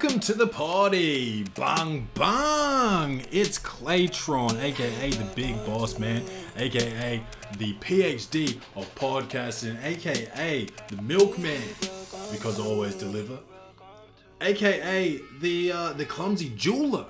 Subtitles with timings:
[0.00, 3.26] Welcome to the party, bang bang!
[3.32, 6.22] It's Claytron, aka the Big Boss Man,
[6.56, 7.20] aka
[7.56, 11.60] the PhD of podcasting, aka the Milkman,
[12.30, 13.40] because I always deliver,
[14.40, 17.06] aka the uh, the clumsy jeweler,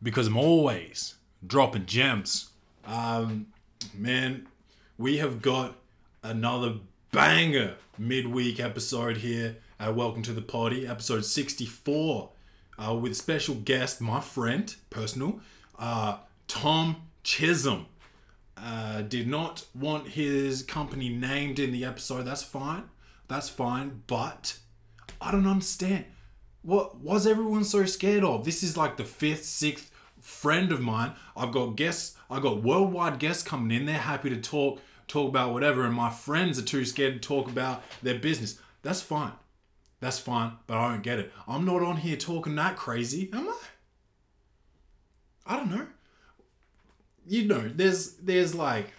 [0.00, 2.50] because I'm always dropping gems.
[2.86, 3.48] Um,
[3.92, 4.46] man,
[4.96, 5.74] we have got
[6.22, 6.74] another
[7.10, 12.28] banger midweek episode here at Welcome to the Party, episode 64,
[12.78, 15.40] uh, with special guest, my friend, personal,
[15.78, 17.86] uh, Tom Chisholm.
[18.58, 22.24] Uh, did not want his company named in the episode.
[22.24, 22.90] That's fine.
[23.26, 24.02] That's fine.
[24.06, 24.58] But
[25.18, 26.04] I don't understand.
[26.60, 28.44] What was everyone so scared of?
[28.44, 29.90] This is like the fifth, sixth
[30.20, 31.12] friend of mine.
[31.34, 32.18] I've got guests.
[32.30, 33.86] I've got worldwide guests coming in.
[33.86, 37.48] They're happy to talk talk about whatever, and my friends are too scared to talk
[37.48, 38.60] about their business.
[38.82, 39.32] That's fine.
[40.00, 41.32] That's fine, but I don't get it.
[41.46, 43.58] I'm not on here talking that crazy, am I?
[45.46, 45.86] I don't know.
[47.26, 48.92] You know, there's there's like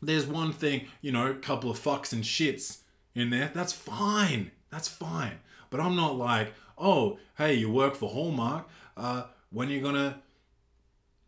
[0.00, 2.78] there's one thing, you know, a couple of fucks and shits
[3.14, 3.50] in there.
[3.54, 4.50] That's fine.
[4.70, 5.38] That's fine.
[5.70, 8.68] But I'm not like, oh, hey, you work for Hallmark.
[8.96, 10.22] Uh, when you're gonna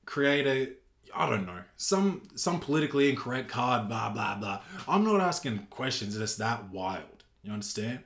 [0.04, 0.72] create a
[1.14, 4.62] I don't know some some politically incorrect card, blah blah blah.
[4.88, 7.24] I'm not asking questions that's that wild.
[7.42, 8.00] You understand?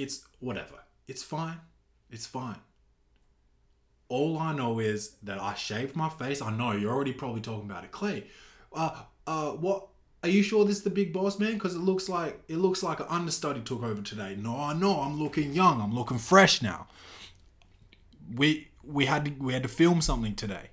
[0.00, 0.76] It's whatever.
[1.06, 1.60] It's fine.
[2.10, 2.56] It's fine.
[4.08, 6.40] All I know is that I shaved my face.
[6.40, 8.24] I know you're already probably talking about it, Clay.
[8.72, 9.88] Uh, uh, what?
[10.22, 11.54] Are you sure this is the big boss man?
[11.54, 14.36] Because it looks like it looks like an understudy took over today.
[14.38, 15.00] No, I know.
[15.00, 15.82] I'm looking young.
[15.82, 16.88] I'm looking fresh now.
[18.34, 20.70] We we had to, we had to film something today.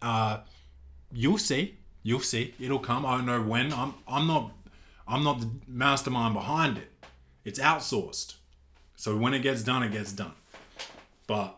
[0.00, 0.38] Uh,
[1.12, 1.76] you'll see.
[2.02, 2.54] You'll see.
[2.58, 3.04] It'll come.
[3.04, 3.72] I don't know when.
[3.72, 4.52] I'm I'm not
[5.06, 6.90] I'm not the mastermind behind it.
[7.44, 8.36] It's outsourced.
[8.96, 10.32] So when it gets done, it gets done.
[11.26, 11.56] But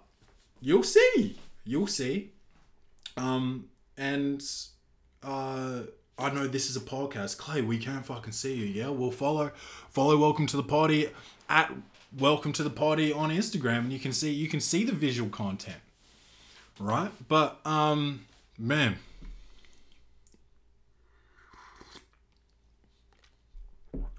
[0.60, 1.38] you'll see.
[1.64, 2.32] You'll see.
[3.16, 4.42] Um, and
[5.22, 5.82] uh,
[6.18, 7.38] I know this is a podcast.
[7.38, 8.66] Clay, we can't fucking see you.
[8.66, 9.52] Yeah, we'll follow
[9.90, 11.10] follow Welcome to the Party
[11.48, 11.72] at
[12.18, 15.30] Welcome to the Party on Instagram, and you can see you can see the visual
[15.30, 15.78] content,
[16.80, 17.10] right?
[17.28, 18.26] But um,
[18.58, 18.96] man.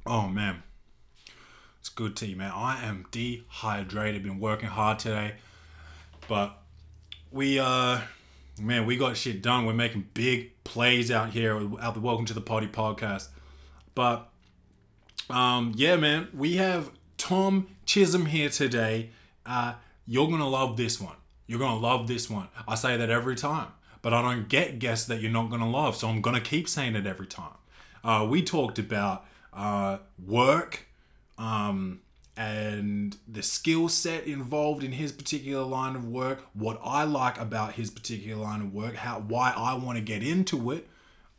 [0.05, 0.63] Oh man,
[1.99, 2.49] good tea, man.
[2.55, 4.23] I am dehydrated.
[4.23, 5.33] Been working hard today,
[6.29, 6.57] but
[7.29, 7.99] we uh,
[8.57, 9.65] man, we got shit done.
[9.65, 13.27] We're making big plays out here at the Welcome to the Party podcast.
[13.95, 14.29] But
[15.29, 19.09] um, yeah, man, we have Tom Chisholm here today.
[19.45, 19.73] Uh,
[20.07, 21.17] you're gonna love this one.
[21.47, 22.47] You're gonna love this one.
[22.65, 25.97] I say that every time, but I don't get guests that you're not gonna love,
[25.97, 27.57] so I'm gonna keep saying it every time.
[28.05, 30.85] Uh, we talked about uh, work
[31.39, 32.01] um,
[32.37, 37.73] and the skill set involved in his particular line of work, what I like about
[37.73, 40.87] his particular line of work, how why I want to get into it,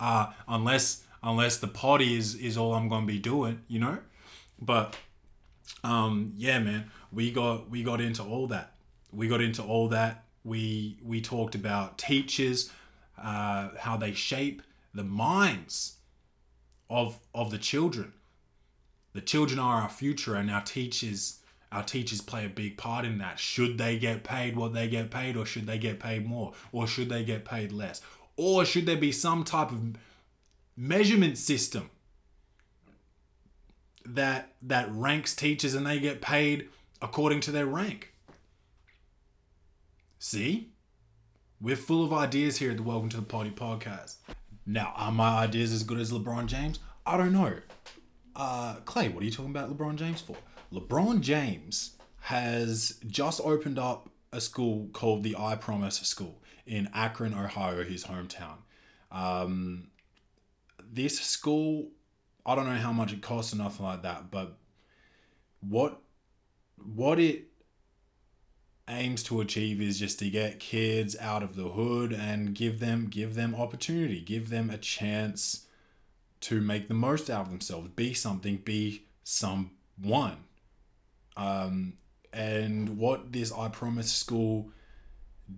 [0.01, 3.99] uh, unless unless the potty is is all I'm gonna be doing, you know.
[4.61, 4.97] But
[5.85, 8.73] um, yeah, man, we got we got into all that.
[9.13, 10.25] We got into all that.
[10.45, 12.71] We we talked about teachers,
[13.19, 14.63] uh, how they shape
[14.95, 15.97] the minds
[16.89, 18.13] of of the children.
[19.13, 21.41] The children are our future, and our teachers
[21.73, 23.39] our teachers play a big part in that.
[23.39, 26.87] Should they get paid what they get paid, or should they get paid more, or
[26.87, 28.01] should they get paid less,
[28.37, 29.97] or should there be some type of
[30.77, 31.91] measurement system
[34.05, 36.69] that that ranks teachers and they get paid
[37.01, 38.15] according to their rank?
[40.19, 40.73] See,
[41.61, 44.17] we're full of ideas here at the Welcome to the Party podcast.
[44.67, 46.79] Now, are my ideas as good as LeBron James?
[47.07, 47.57] I don't know.
[48.41, 50.35] Uh, Clay, what are you talking about LeBron James for?
[50.73, 57.35] LeBron James has just opened up a school called the I Promise School in Akron,
[57.35, 58.57] Ohio, his hometown.
[59.13, 59.89] Um,
[60.91, 61.91] this school,
[62.47, 64.57] I don't know how much it costs or nothing like that, but
[65.61, 66.01] what
[66.83, 67.49] what it
[68.89, 73.09] aims to achieve is just to get kids out of the hood and give them
[73.11, 75.67] give them opportunity, give them a chance
[76.41, 80.37] to make the most out of themselves, be something, be someone.
[81.37, 81.95] Um,
[82.33, 84.71] and what this I Promise school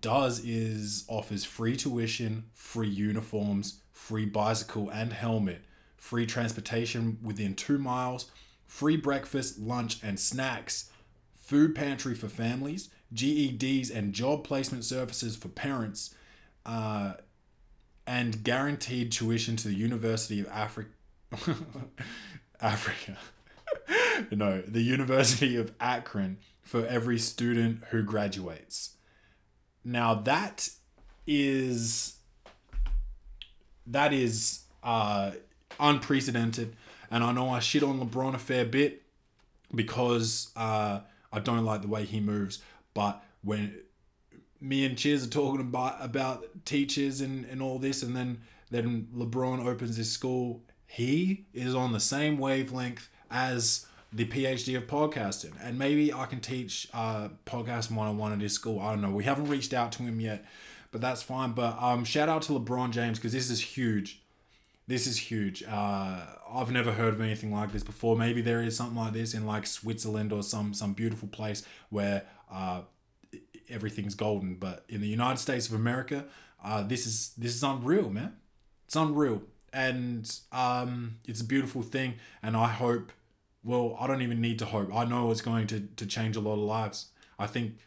[0.01, 5.63] does is offers free tuition, free uniforms, free bicycle and helmet,
[5.97, 8.31] free transportation within two miles,
[8.67, 10.91] free breakfast, lunch, and snacks,
[11.35, 16.15] food pantry for families, GEDs and job placement services for parents,
[16.65, 17.15] uh,
[18.07, 20.91] and guaranteed tuition to the University of Africa.
[22.61, 23.17] Africa.
[24.31, 28.97] no, the University of Akron for every student who graduates.
[29.85, 30.71] Now that
[31.27, 32.17] is
[33.87, 35.33] that is uh,
[35.81, 36.77] unprecedented,
[37.11, 39.03] and I know I shit on LeBron a fair bit
[39.75, 41.01] because uh,
[41.33, 42.61] I don't like the way he moves.
[42.95, 43.75] But when
[44.63, 49.09] me and Chiz are talking about about teachers and, and all this, and then then
[49.15, 55.53] LeBron opens his school, he is on the same wavelength as the PhD of podcasting,
[55.61, 58.79] and maybe I can teach uh, podcasting one on one at his school.
[58.81, 59.11] I don't know.
[59.11, 60.45] We haven't reached out to him yet,
[60.91, 61.53] but that's fine.
[61.53, 64.23] But um, shout out to LeBron James because this is huge.
[64.87, 65.63] This is huge.
[65.63, 66.21] Uh,
[66.53, 68.17] I've never heard of anything like this before.
[68.17, 72.25] Maybe there is something like this in like Switzerland or some some beautiful place where
[72.51, 72.83] uh,
[73.69, 74.55] everything's golden.
[74.55, 76.25] But in the United States of America,
[76.65, 78.37] uh, this is this is unreal, man.
[78.87, 79.43] It's unreal,
[79.73, 82.15] and um, it's a beautiful thing.
[82.43, 83.13] And I hope
[83.65, 84.95] well, I don't even need to hope.
[84.95, 87.07] I know it's going to, to change a lot of lives.
[87.39, 87.79] I think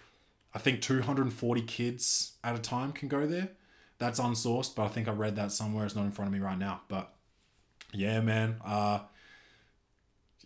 [0.54, 3.50] I think 240 kids at a time can go there.
[3.98, 5.86] That's unsourced, but I think I read that somewhere.
[5.86, 6.82] It's not in front of me right now.
[6.88, 7.14] But
[7.94, 8.58] yeah, man.
[8.64, 9.00] Uh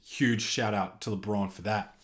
[0.04, 1.96] huge shout out to LeBron for that.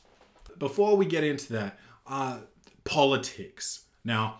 [0.59, 2.39] Before we get into that, uh
[2.85, 3.85] politics.
[4.03, 4.39] Now,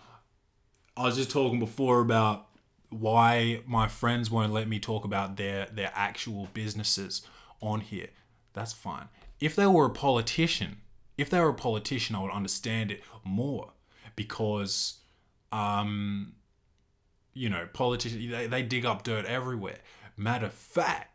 [0.96, 2.46] I was just talking before about
[2.88, 7.22] why my friends won't let me talk about their their actual businesses
[7.60, 8.08] on here
[8.56, 9.08] that's fine.
[9.38, 10.78] If they were a politician,
[11.18, 13.74] if they were a politician, I would understand it more
[14.16, 15.00] because,
[15.52, 16.32] um,
[17.34, 19.78] you know, politicians they, they dig up dirt everywhere.
[20.16, 21.14] Matter of fact,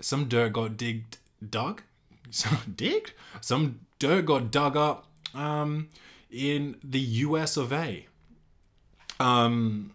[0.00, 1.82] some dirt got digged, dug,
[2.30, 3.12] some digged,
[3.42, 5.88] some dirt got dug up, um,
[6.30, 7.56] in the U.S.
[7.56, 8.06] of A.
[9.20, 9.92] Um,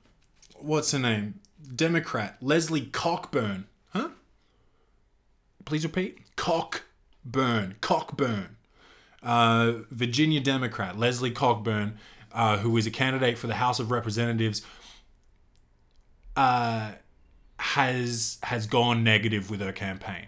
[0.57, 1.39] what's her name?
[1.75, 4.09] Democrat Leslie Cockburn Huh?
[5.65, 6.35] please repeat?
[6.35, 7.75] Cockburn.
[7.81, 8.55] Cockburn.
[9.21, 11.97] Uh, Virginia Democrat Leslie Cockburn,
[12.31, 14.61] uh, who is a candidate for the House of Representatives,
[16.37, 16.91] uh,
[17.57, 20.27] has has gone negative with her campaign.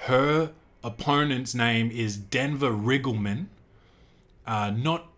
[0.00, 0.50] Her
[0.82, 3.46] opponent's name is Denver Riggleman.
[4.46, 5.12] Uh, not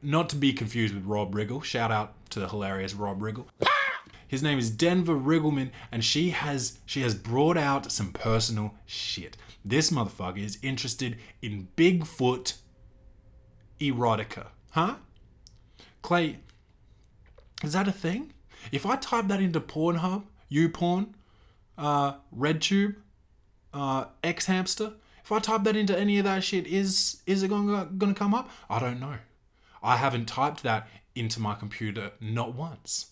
[0.00, 1.62] not to be confused with Rob Riggle.
[1.64, 3.46] Shout out to the hilarious Rob Riggle.
[4.28, 9.36] His name is Denver Riggleman, and she has she has brought out some personal shit.
[9.64, 12.54] This motherfucker is interested in Bigfoot
[13.80, 14.48] erotica.
[14.72, 14.96] Huh?
[16.02, 16.38] Clay,
[17.62, 18.32] is that a thing?
[18.70, 21.08] If I type that into Pornhub, YouPorn,
[21.76, 22.96] uh, RedTube,
[23.72, 24.92] uh, X Hamster,
[25.28, 28.32] if I type that into any of that shit, is is it gonna gonna come
[28.32, 28.48] up?
[28.70, 29.16] I don't know.
[29.82, 33.10] I haven't typed that into my computer not once.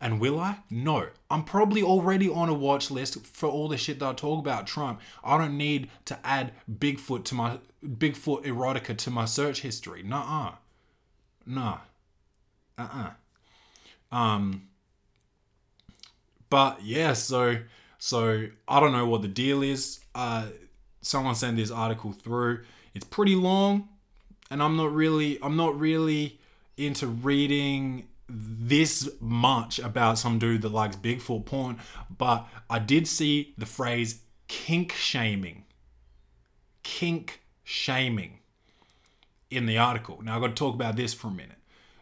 [0.00, 0.60] And will I?
[0.70, 1.08] No.
[1.30, 4.66] I'm probably already on a watch list for all the shit that I talk about
[4.66, 5.02] Trump.
[5.22, 10.02] I don't need to add Bigfoot to my Bigfoot erotica to my search history.
[10.02, 10.52] Nuh-uh.
[11.44, 11.78] Nah.
[12.78, 13.10] Uh-uh.
[14.10, 14.68] Um
[16.48, 17.58] but yeah, so
[17.98, 20.00] so I don't know what the deal is.
[20.14, 20.46] Uh
[21.02, 22.64] someone sent this article through.
[22.94, 23.88] It's pretty long
[24.50, 26.38] and I'm not really I'm not really
[26.76, 31.78] into reading this much about some dude that likes Bigfoot porn,
[32.16, 35.64] but I did see the phrase kink shaming.
[36.82, 38.38] Kink shaming
[39.50, 40.20] in the article.
[40.22, 41.58] Now I've got to talk about this for a minute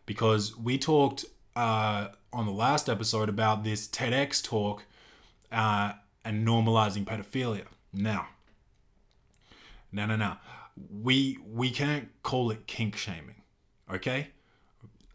[0.06, 1.24] because we talked
[1.56, 4.84] uh, on the last episode about this TEDx talk
[5.50, 5.92] uh,
[6.24, 7.64] and normalizing pedophilia.
[7.92, 8.28] Now,
[9.92, 10.36] no, no, no.
[10.90, 13.42] We we can't call it kink shaming,
[13.92, 14.28] okay?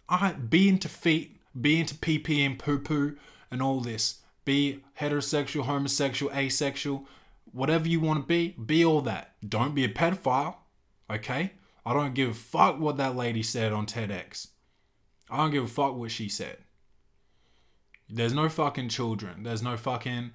[0.10, 3.16] I be into feet, be into PP and poo poo
[3.50, 4.20] and all this.
[4.46, 7.08] Be heterosexual, homosexual, asexual,
[7.52, 9.36] whatever you want to be, be all that.
[9.48, 10.56] Don't be a pedophile,
[11.10, 11.54] okay?
[11.86, 14.48] I don't give a fuck what that lady said on TEDx.
[15.30, 16.58] I don't give a fuck what she said.
[18.10, 19.44] There's no fucking children.
[19.44, 20.32] There's no fucking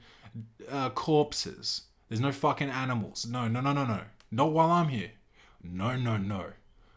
[0.70, 1.82] uh, corpses.
[2.08, 3.26] There's no fucking animals.
[3.26, 4.00] No, no, no, no, no.
[4.30, 5.12] Not while I'm here.
[5.62, 6.52] No, no, no.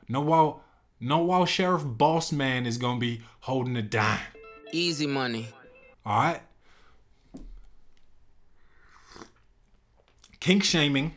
[0.07, 0.63] Not while
[0.99, 4.19] not while Sheriff Boss Man is gonna be holding a dime.
[4.71, 5.47] Easy money.
[6.05, 6.41] Alright?
[10.39, 11.15] Kink shaming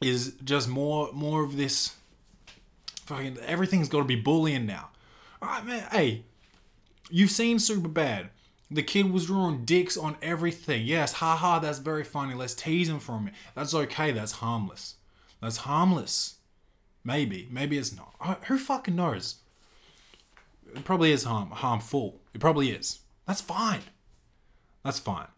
[0.00, 1.94] is just more more of this
[3.06, 4.90] fucking everything's gotta be bullying now.
[5.42, 6.24] Alright man, hey,
[7.10, 8.30] you've seen Super Bad.
[8.70, 10.84] The kid was drawing dicks on everything.
[10.84, 12.34] Yes, haha, that's very funny.
[12.34, 13.34] Let's tease him from it.
[13.54, 14.96] That's okay, that's harmless.
[15.40, 16.36] That's harmless.
[17.04, 17.48] Maybe.
[17.50, 18.44] Maybe it's not.
[18.46, 19.36] Who fucking knows?
[20.74, 22.20] It probably is harm harmful.
[22.34, 23.00] It probably is.
[23.26, 23.82] That's fine.
[24.84, 25.28] That's fine.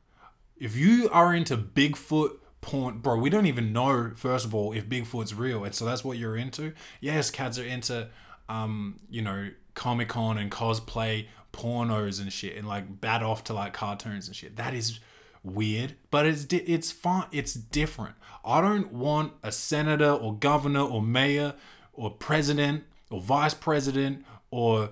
[0.57, 3.16] If you are into Bigfoot porn, bro.
[3.16, 6.37] We don't even know first of all if Bigfoot's real, and so that's what you're
[6.37, 6.73] into.
[7.00, 8.09] Yes, cats are into,
[8.49, 13.54] um, you know, Comic Con and cosplay, pornos and shit, and like bat off to
[13.54, 14.57] like cartoons and shit.
[14.57, 15.00] That is
[15.42, 17.26] weird, but it's di- it's fun.
[17.32, 18.14] It's different.
[18.44, 21.54] I don't want a senator or governor or mayor
[21.92, 24.90] or president or vice president or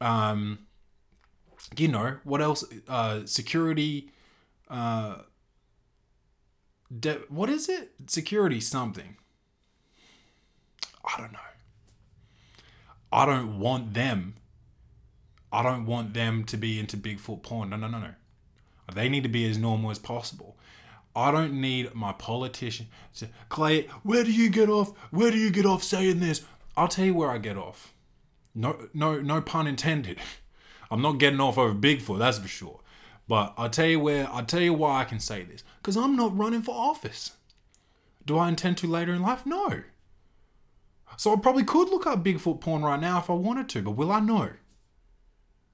[0.00, 0.60] um
[1.76, 4.10] you know what else uh security
[4.70, 5.16] uh
[6.98, 9.16] de- what is it security something
[11.04, 11.38] i don't know
[13.12, 14.34] i don't want them
[15.52, 18.14] i don't want them to be into bigfoot porn no no no no
[18.94, 20.56] they need to be as normal as possible
[21.16, 23.88] I don't need my politician to Clay.
[24.02, 24.92] Where do you get off?
[25.10, 26.44] Where do you get off saying this?
[26.76, 27.94] I'll tell you where I get off.
[28.54, 30.18] No, no, no pun intended.
[30.90, 32.80] I'm not getting off over Bigfoot, that's for sure.
[33.26, 34.28] But I'll tell you where.
[34.30, 35.64] I'll tell you why I can say this.
[35.78, 37.32] Because I'm not running for office.
[38.24, 39.46] Do I intend to later in life?
[39.46, 39.82] No.
[41.16, 43.92] So I probably could look up Bigfoot porn right now if I wanted to, but
[43.92, 44.50] will I know?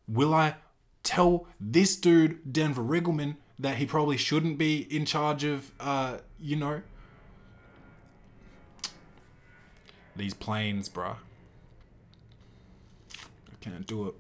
[0.07, 0.55] Will I
[1.03, 6.57] tell this dude, Denver Riggleman, that he probably shouldn't be in charge of, uh, you
[6.57, 6.83] know,
[10.17, 11.17] these planes, bruh.
[13.15, 14.15] I can't do it.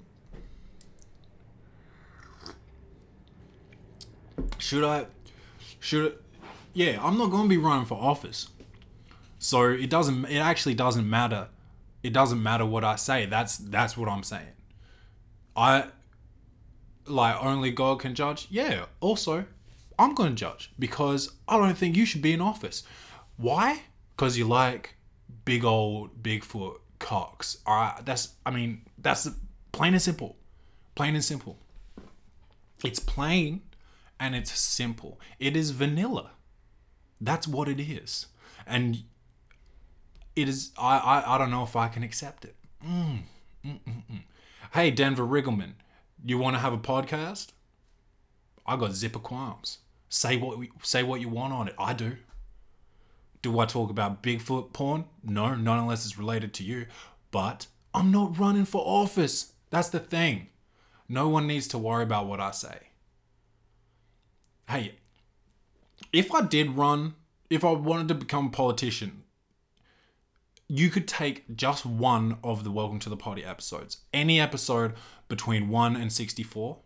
[4.58, 5.06] Should I?
[5.80, 6.12] Should?
[6.12, 8.48] I, Yeah, I'm not gonna be running for office.
[9.38, 10.26] So it doesn't.
[10.26, 11.48] It actually doesn't matter.
[12.02, 13.26] It doesn't matter what I say.
[13.26, 14.54] That's that's what I'm saying.
[15.56, 15.86] I
[17.06, 18.47] like only God can judge.
[18.50, 18.87] Yeah.
[19.00, 19.44] Also,
[19.99, 22.82] I'm gonna judge because I don't think you should be in office.
[23.37, 23.82] Why?
[24.16, 24.97] Because you like
[25.44, 27.59] big old Bigfoot cocks.
[27.66, 28.00] All right.
[28.04, 28.35] That's.
[28.44, 29.28] I mean, that's
[29.73, 30.37] plain and simple.
[30.94, 31.59] Plain and simple.
[32.85, 33.62] It's plain
[34.18, 35.21] and it's simple.
[35.38, 36.32] It is vanilla.
[37.21, 38.26] That's what it is.
[38.66, 39.02] And
[40.37, 42.56] it is I I, I don't know if I can accept it.
[42.85, 43.23] Mm,
[43.64, 44.23] mm, mm, mm.
[44.73, 45.73] Hey Denver Riggleman,
[46.25, 47.49] you want to have a podcast?
[48.67, 49.79] I got zipper qualms.
[50.09, 51.75] Say what say what you want on it.
[51.79, 52.17] I do.
[53.41, 55.07] Do I talk about Bigfoot porn?
[55.25, 56.87] No, not unless it's related to you.
[57.31, 59.52] But I'm not running for office.
[59.71, 60.49] That's the thing.
[61.09, 62.79] No one needs to worry about what I say.
[64.69, 64.95] Hey,
[66.12, 67.14] if I did run,
[67.50, 69.25] if I wanted to become a politician,
[70.69, 73.99] you could take just one of the Welcome to the Party episodes.
[74.12, 74.95] Any episode
[75.28, 76.78] between 1 and 64.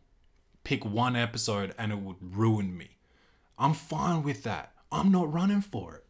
[0.64, 2.96] Pick one episode and it would ruin me.
[3.58, 4.72] I'm fine with that.
[4.90, 6.04] I'm not running for it.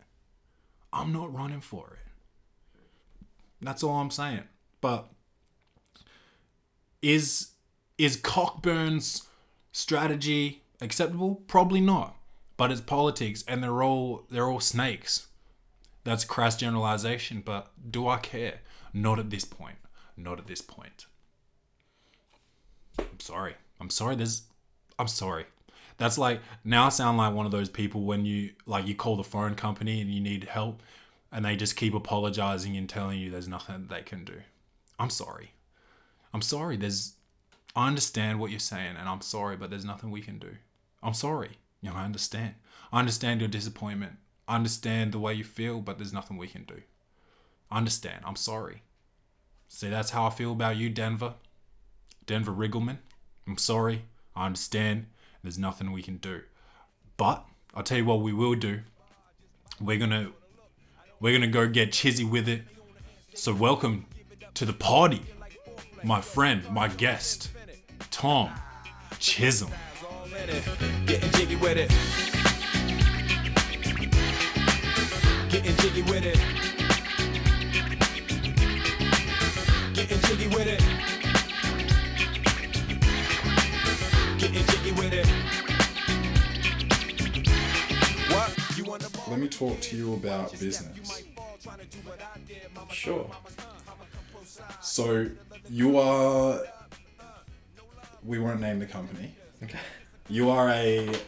[0.93, 3.27] I'm not running for it.
[3.61, 4.45] That's all I'm saying.
[4.81, 5.09] But
[7.03, 7.53] is
[7.99, 9.27] is Cockburn's
[9.73, 11.43] strategy acceptable?
[11.47, 12.17] Probably not.
[12.57, 15.27] But it's politics and they're all they're all snakes.
[16.07, 18.61] That's crass generalization, but do I care?
[18.95, 19.75] Not at this point.
[20.17, 21.07] Not at this point.
[22.97, 23.57] I'm sorry.
[23.81, 24.15] I'm sorry.
[24.15, 24.43] There's
[25.01, 25.47] I'm sorry.
[25.99, 29.17] That's like now I sound like one of those people when you like you call
[29.17, 30.81] the phone company and you need help
[31.33, 34.43] and they just keep apologizing and telling you there's nothing they can do.
[35.01, 35.55] I'm sorry.
[36.33, 36.77] I'm sorry.
[36.77, 37.15] There's
[37.75, 40.55] I understand what you're saying and I'm sorry, but there's nothing we can do.
[41.03, 41.59] I'm sorry.
[41.83, 42.55] You know, I understand.
[42.93, 44.19] I understand your disappointment.
[44.49, 46.83] Understand the way you feel, but there's nothing we can do.
[47.71, 48.23] Understand.
[48.25, 48.83] I'm sorry.
[49.69, 51.35] See, that's how I feel about you, Denver.
[52.27, 52.99] Denver Riggleman.
[53.47, 54.05] I'm sorry.
[54.35, 55.07] I understand.
[55.43, 56.43] There's nothing we can do.
[57.17, 58.81] But I'll tell you what we will do.
[59.81, 60.31] We're gonna
[61.21, 62.63] we're gonna go get chizzy with it.
[63.35, 64.07] So welcome
[64.55, 65.23] to the party,
[66.03, 67.51] my friend, my guest,
[68.11, 68.51] Tom
[69.19, 69.73] Chisholm.
[75.57, 76.39] Getting jiggy with it.
[79.95, 80.81] Getting jiggy with it.
[84.39, 85.27] Getting jiggy with it.
[86.79, 87.67] Getting jiggy with it.
[88.35, 88.77] What?
[88.77, 89.31] You want the?
[89.31, 91.25] Let me talk to you about business.
[92.91, 93.31] Sure.
[94.83, 95.27] So
[95.71, 96.61] you are.
[98.23, 99.35] We won't name the company.
[99.63, 99.79] Okay.
[100.29, 101.19] You are a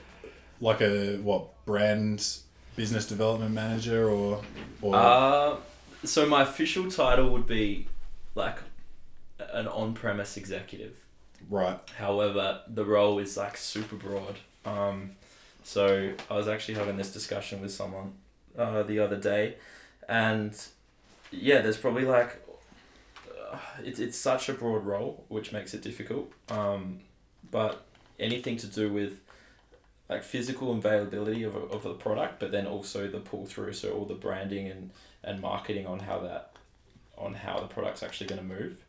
[0.60, 2.42] like a what brand
[2.78, 4.40] business development manager or
[4.80, 5.56] or Uh,
[6.04, 7.88] so my official title would be
[8.36, 8.58] like
[9.52, 10.94] an on-premise executive.
[11.50, 14.36] right However, the role is like super broad.
[14.64, 15.10] Um,
[15.64, 18.12] so I was actually having this discussion with someone
[18.56, 19.56] uh, the other day,
[20.08, 20.52] and
[21.32, 22.30] yeah, there's probably like
[23.52, 26.30] uh, it's it's such a broad role, which makes it difficult.
[26.48, 27.00] Um,
[27.50, 27.84] but
[28.20, 29.12] anything to do with
[30.08, 34.04] like physical availability of, of the product, but then also the pull through, so all
[34.04, 34.90] the branding and,
[35.22, 36.52] and marketing on how that
[37.16, 38.84] on how the product's actually going to move,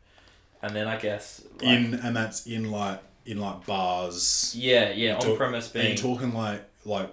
[0.62, 4.54] and then I guess like, in and that's in like in like bars.
[4.56, 7.10] yeah yeah on Talk- premise Are you being talking like like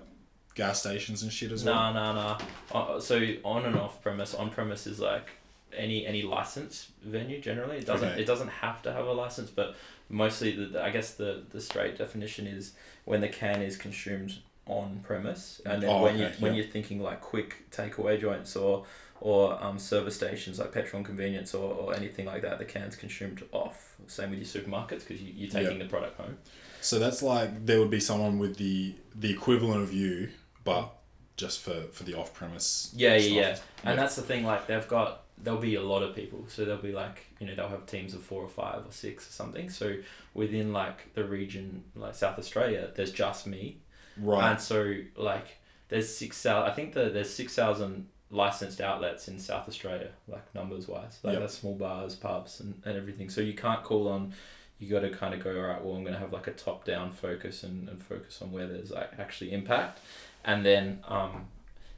[0.56, 1.76] gas stations and shit as well?
[1.76, 2.40] Nah, nah, nah.
[2.72, 4.34] Uh, so on and off premise.
[4.34, 5.28] On premise is like
[5.76, 7.40] any any license venue.
[7.42, 8.22] Generally, it doesn't Okay.
[8.22, 9.76] it doesn't have to have a license, but
[10.10, 12.74] mostly the, the I guess the the straight definition is
[13.06, 16.62] when the can is consumed on premise, and then Oh, when you okay, when yeah.
[16.62, 18.86] you're thinking like quick takeaway joints or
[19.20, 22.96] or um, service stations like petrol and convenience or, or anything like that, the can's
[22.96, 23.96] consumed off.
[24.06, 26.38] Same with your supermarkets because you, you're taking the product home.
[26.82, 30.30] So that's like there would be someone with the the equivalent of you,
[30.64, 30.94] but
[31.36, 32.92] just for for the off premise.
[32.96, 33.58] Yeah, yeah, yeah.
[33.84, 36.46] And that's the thing, like they've got there'll be a lot of people.
[36.48, 39.28] So there'll be like, you know, they'll have teams of four or five or six
[39.30, 39.70] or something.
[39.70, 39.96] So
[40.34, 43.78] within like the region like South Australia, there's just me.
[44.18, 44.52] right.
[44.52, 49.40] And so like there's six thousand I think that there's six thousand licensed outlets in
[49.40, 51.20] South Australia, like numbers wise.
[51.24, 51.42] Like Yep.
[51.44, 53.30] that's small bars, pubs and, and everything.
[53.30, 54.34] So you can't call on
[54.80, 56.52] you got to kind of go all right well i'm going to have like a
[56.52, 60.00] top down focus and, and focus on where there's like actually impact
[60.46, 61.48] and then um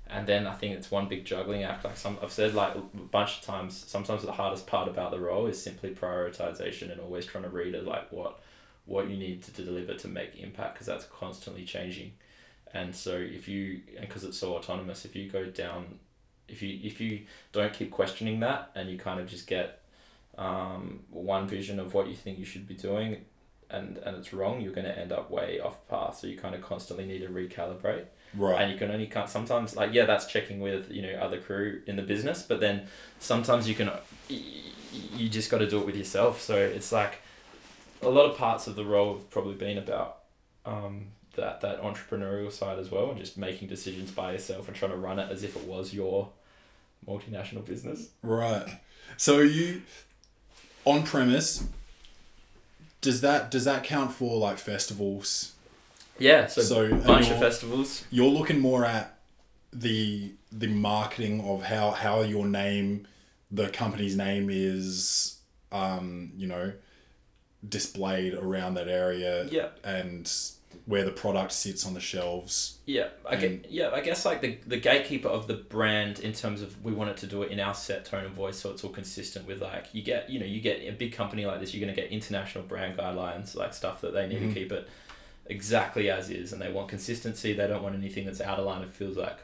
[0.09, 1.85] and then i think it's one big juggling act.
[1.85, 5.19] Like some i've said like a bunch of times sometimes the hardest part about the
[5.19, 8.39] role is simply prioritization and always trying to read it like what
[8.89, 12.11] what you need to deliver to make impact because that's constantly changing.
[12.73, 15.99] And so if you and because it's so autonomous if you go down
[16.47, 19.81] if you if you don't keep questioning that and you kind of just get
[20.37, 23.25] um, one vision of what you think you should be doing
[23.69, 26.19] and and it's wrong you're going to end up way off path.
[26.19, 28.05] So you kind of constantly need to recalibrate
[28.35, 28.61] right.
[28.61, 31.81] and you can only can't sometimes like yeah that's checking with you know other crew
[31.87, 32.85] in the business but then
[33.19, 33.89] sometimes you can
[34.27, 37.19] you just got to do it with yourself so it's like
[38.01, 40.19] a lot of parts of the role have probably been about
[40.65, 44.91] um, that that entrepreneurial side as well and just making decisions by yourself and trying
[44.91, 46.29] to run it as if it was your
[47.07, 48.79] multinational business Right.
[49.17, 49.81] So you
[50.85, 51.67] on premise?
[53.01, 55.53] Does that does that count for like festivals?
[56.19, 59.17] Yeah so, So, a bunch of festivals You're looking more at
[59.73, 63.07] the the marketing of how how your name,
[63.51, 65.39] the company's name is,
[65.71, 66.73] um, you know,
[67.67, 69.45] displayed around that area.
[69.45, 69.69] Yeah.
[69.83, 70.31] And
[70.85, 72.77] where the product sits on the shelves.
[72.85, 76.61] Yeah, I get, yeah, I guess like the the gatekeeper of the brand in terms
[76.63, 78.83] of we want it to do it in our set tone and voice, so it's
[78.83, 81.73] all consistent with like you get you know you get a big company like this,
[81.73, 84.47] you're gonna get international brand guidelines like stuff that they need Mhm.
[84.49, 84.87] to keep it
[85.49, 87.53] exactly as is, and they want consistency.
[87.53, 88.81] They don't want anything that's out of line.
[88.83, 89.37] It feels like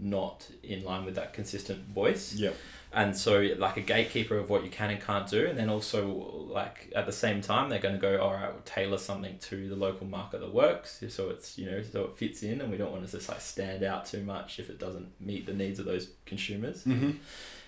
[0.00, 2.54] not in line with that consistent voice Yep.
[2.92, 6.06] and so like a gatekeeper of what you can and can't do and then also
[6.52, 9.68] like at the same time they're going to go all right we'll tailor something to
[9.68, 12.76] the local market that works so it's you know so it fits in and we
[12.76, 15.80] don't want to just like stand out too much if it doesn't meet the needs
[15.80, 17.10] of those consumers Mm-hmm.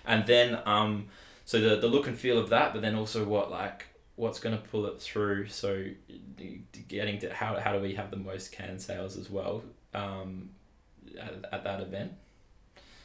[0.05, 1.07] and then um
[1.43, 3.87] so the, the look and feel of that but then also what like
[4.21, 5.69] what's going to pull it through so
[6.87, 9.63] getting to how, how do we have the most can sales as well
[9.95, 10.49] um
[11.19, 12.11] at, at that event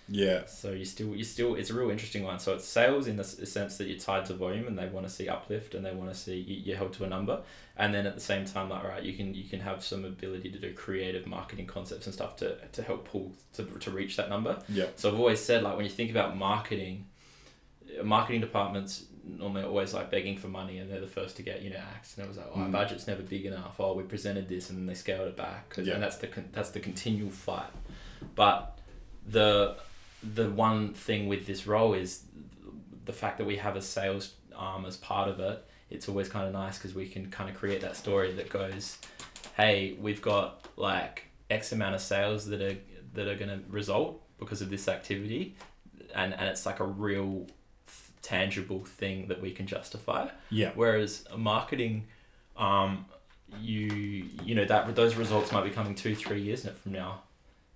[0.08, 0.44] Yeah.
[0.46, 2.38] so you still you still it's a real interesting one.
[2.38, 5.12] So it's sales in the sense that you're tied to volume and they want to
[5.12, 7.36] see uplift and they want to see you- you're held to a number.
[7.78, 10.48] And then at the same time, like right, you can you can have some ability
[10.54, 14.28] to do creative marketing concepts and stuff to, to help pull to, to reach that
[14.34, 14.52] number.
[14.68, 14.86] Yeah.
[14.96, 17.06] So I've always said like when you think about marketing,
[18.04, 18.92] marketing departments
[19.28, 22.16] normally always like begging for money and they're the first to get you know axed
[22.16, 22.72] and it was like oh our Mm.
[22.72, 23.76] budget's never big enough.
[23.80, 25.74] Oh we presented this and then they scaled it back.
[25.76, 25.94] Yeah.
[25.94, 27.70] and that's the con- that's the continual fight.
[28.34, 28.78] But
[29.26, 29.76] the
[30.22, 32.22] the one thing with this role is
[33.04, 36.46] the fact that we have a sales arm as part of it it's always kind
[36.46, 38.98] of nice because we can kind of create that story that goes
[39.56, 42.76] hey we've got like x amount of sales that are
[43.14, 45.56] that are going to result because of this activity.
[46.14, 47.46] And and it's like a real
[48.34, 50.72] tangible thing that we can justify Yeah.
[50.74, 51.94] whereas marketing
[52.56, 52.90] um
[53.60, 53.86] you
[54.44, 57.12] you know that those results might be coming two three years from now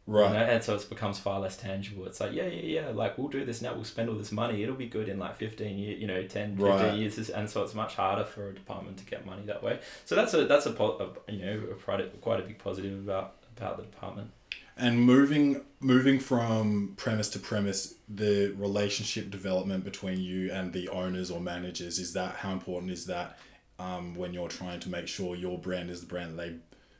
[0.06, 0.32] Right.
[0.32, 2.04] you know, and so it becomes far less tangible.
[2.06, 4.60] It's like, yeah, yeah, yeah, like we'll do this now, we'll spend all this money,
[4.64, 6.94] it'll be good in like 15 years, you know, 10, 15 Right.
[6.94, 7.30] years.
[7.30, 9.78] And so it's much harder for a department to get money that way.
[10.06, 12.98] So that's a, that's a, a you know, a quite, a, quite a big positive
[12.98, 14.32] about, about the department.
[14.80, 21.30] And moving moving from premise to premise, the relationship development between you and the owners
[21.30, 23.38] or managers is that how important is that
[23.78, 26.56] um, when you're trying to make sure your brand is the brand that they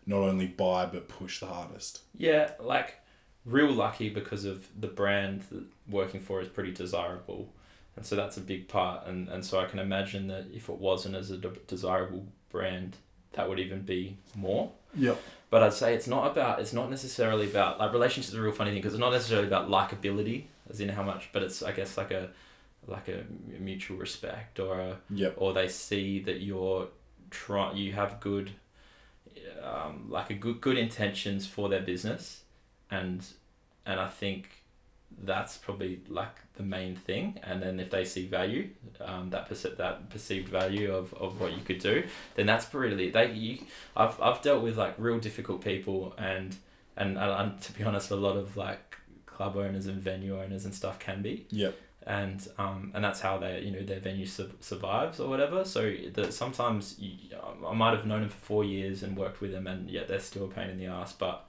[0.07, 2.01] not only buy but push the hardest.
[2.17, 3.01] Yeah, like
[3.45, 7.53] real lucky because of the brand that working for is pretty desirable.
[7.97, 9.07] And so that's a big part.
[9.07, 12.97] And, and so I can imagine that if it wasn't as a de- desirable brand,
[13.33, 14.73] that would even be more.
[14.97, 15.21] Yep.
[15.51, 18.53] But I'd say it's not about it's not necessarily about like relationships are a real
[18.53, 21.73] funny thing because it's not necessarily about likability as in how much, but it's I
[21.73, 22.31] guess like a
[22.87, 23.25] like a
[23.59, 25.35] mutual respect or a Yep.
[25.37, 26.89] or they see that you're
[27.31, 28.51] try you have good
[29.63, 32.43] um, like a good good intentions for their business
[32.91, 33.25] and
[33.87, 34.60] and I think
[35.23, 38.69] that's probably like the main thing and then if they see value
[39.01, 42.03] um, that perce- that perceived value of, of what you could do
[42.37, 43.59] then that's really they you
[43.97, 46.57] I've, I've dealt with like real difficult people and
[46.97, 48.97] and, and, and to be honest a lot of like
[49.27, 51.75] club owners and venue owners and stuff can be Yep.
[52.07, 55.65] and um, and that's how they you know their venue su- survives or whatever.
[55.65, 57.15] So that sometimes you,
[57.67, 60.21] I might have known them for four years and worked with them, and yet they're
[60.21, 61.13] still a pain in the ass.
[61.13, 61.47] But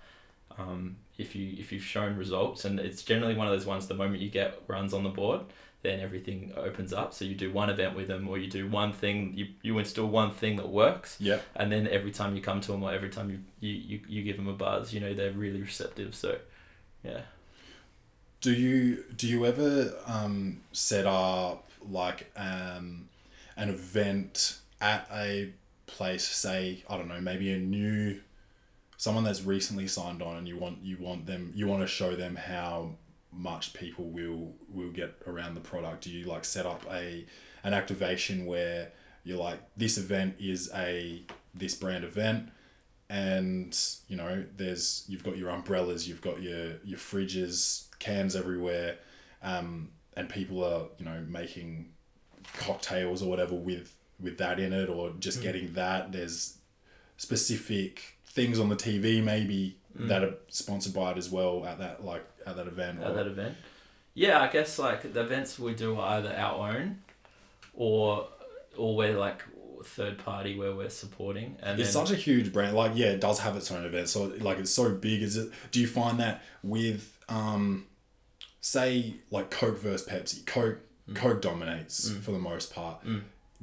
[0.58, 3.93] um, if you if you've shown results, and it's generally one of those ones, the
[3.93, 5.41] moment you get runs on the board,
[5.84, 7.13] then everything opens up.
[7.13, 10.08] So you do one event with them, or you do one thing, you you install
[10.08, 11.43] one thing that works, Yep.
[11.56, 14.24] and then every time you come to them, or every time you you, you, you
[14.24, 16.15] give them a buzz, you know they're really receptive.
[16.15, 16.38] So
[17.04, 17.21] yeah.
[18.41, 23.08] Do you do you ever um, set up like um,
[23.56, 25.52] an event at a
[25.86, 26.28] place?
[26.28, 28.19] Say I don't know, maybe a new
[29.01, 32.15] someone that's recently signed on, and you want you want them you want to show
[32.15, 32.91] them how
[33.31, 36.03] much people will will get around the product.
[36.03, 37.25] Do you like set up a
[37.63, 38.91] an activation where
[39.23, 41.23] you're like this event is a
[41.55, 42.49] this brand event
[43.09, 43.75] and
[44.07, 48.97] you know there's you've got your umbrellas you've got your your fridges cans everywhere
[49.41, 51.89] um, and people are you know making
[52.53, 56.59] cocktails or whatever with with that in it or just getting that there's
[57.17, 60.08] specific things on the TV maybe mm.
[60.08, 63.13] that are sponsored by it as well at that like at that event at or-
[63.15, 63.56] that event.
[64.13, 67.00] Yeah, I guess like the events we do are either our own,
[67.74, 68.28] or
[68.78, 69.41] or we're like
[69.86, 72.76] third party where we're supporting, and It's then such a huge brand.
[72.76, 74.10] Like, yeah, it does have its own event.
[74.10, 75.22] So, like, it's so big.
[75.22, 75.52] Is it?
[75.72, 77.86] Do you find that with, um,
[78.60, 80.46] say, like Coke versus Pepsi?
[80.46, 81.15] Coke, mm.
[81.15, 82.22] Coke dominates mm.
[82.22, 83.04] for the most part.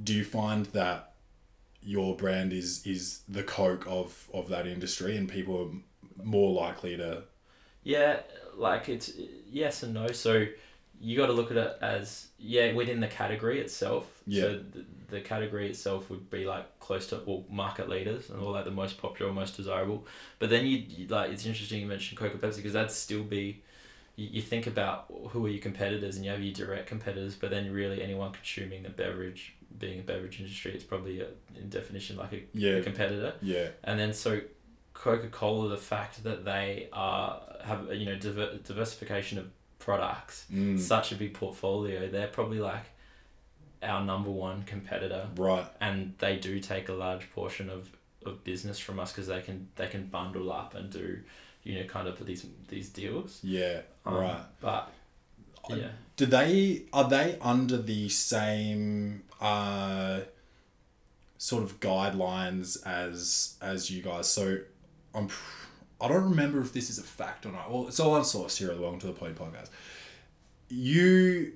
[0.03, 1.08] Do you find that
[1.83, 6.97] your brand is is the Coke of of that industry, and people are more likely
[6.97, 7.25] to?
[7.89, 8.21] yeah,
[8.57, 9.13] like it's
[9.51, 10.09] yes and no.
[10.09, 10.47] So
[11.01, 14.05] you got to look at it as yeah within the category itself.
[14.27, 14.43] Yeah.
[14.43, 18.53] So the, the category itself would be like close to well market leaders and all
[18.53, 20.07] like the most popular, most desirable.
[20.39, 23.63] But then you, you like it's interesting you mentioned Coca Pepsi because that'd still be.
[24.17, 27.51] You, you think about who are your competitors and you have your direct competitors, but
[27.51, 31.27] then really anyone consuming the beverage, being a beverage industry, it's probably a,
[31.57, 32.75] in definition like a, Yeah.
[32.77, 33.35] a competitor.
[33.43, 34.41] Yeah, And then so
[34.95, 39.47] Coca Cola, the fact that they are have you know diver- diversification of
[39.79, 40.79] products, Mm.
[40.79, 42.85] such a big portfolio, they're probably like
[43.83, 45.67] our number one competitor, right.
[45.81, 47.89] and they do take a large portion of,
[48.27, 51.21] of business from us because they can they can bundle up and do
[51.63, 53.39] you know kind of these these deals.
[53.45, 54.41] Yeah, Um, right.
[54.61, 54.91] But
[55.77, 60.21] yeah, Do they are they under the same uh,
[61.37, 64.29] sort of guidelines as as you guys?
[64.29, 64.59] So
[65.15, 65.29] I'm
[66.01, 67.71] I don't remember if this is a fact or not.
[67.71, 69.69] Well, it's all unsourced here Welcome to the Point podcast.
[70.69, 71.55] You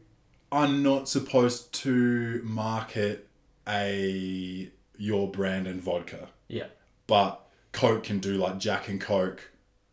[0.50, 3.28] are not supposed to market
[3.68, 6.66] a your brand and vodka, yeah.
[7.06, 9.50] but Coke can do like Jack and Coke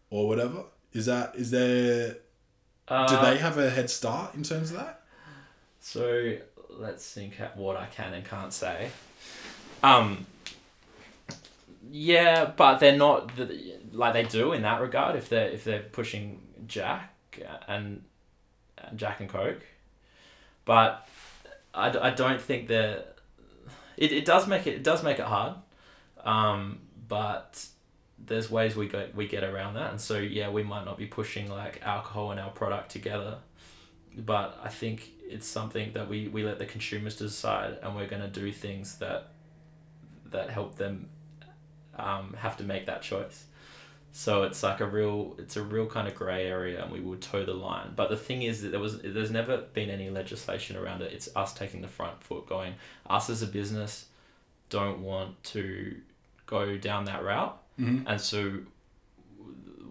[0.10, 0.64] or whatever.
[0.94, 2.18] Is that is there?
[2.90, 5.02] Uh, Do they have a head start in terms of that?
[5.80, 6.36] So
[6.70, 8.90] let's think at what I can and can't say.
[9.84, 10.26] Um.
[11.92, 15.16] Yeah, but they're not the, like they do in that regard.
[15.16, 17.16] If they're if they're pushing Jack
[17.68, 18.04] and,
[18.78, 19.64] and Jack and Coke,
[20.66, 21.08] but
[21.74, 23.06] I, I don't think they're.
[23.98, 25.56] It, it does make it it does make it hard,
[26.24, 27.66] um, but
[28.26, 31.06] there's ways we go we get around that, and so yeah, we might not be
[31.06, 33.40] pushing like alcohol and our product together
[34.18, 38.22] but I think it's something that we, we let the consumers decide, and we're going
[38.22, 39.30] to do things that
[40.32, 41.10] that help them
[41.98, 43.46] um, have to make that choice.
[44.12, 47.18] So it's like a real it's a real kind of grey area, and we will
[47.18, 47.94] toe the line.
[47.96, 51.14] But the thing is that there was there's never been any legislation around it.
[51.14, 52.76] It's us taking the front foot, going
[53.10, 54.06] us as a business
[54.70, 55.96] don't want to
[56.46, 58.04] go down that route, Mhm.
[58.08, 58.60] and so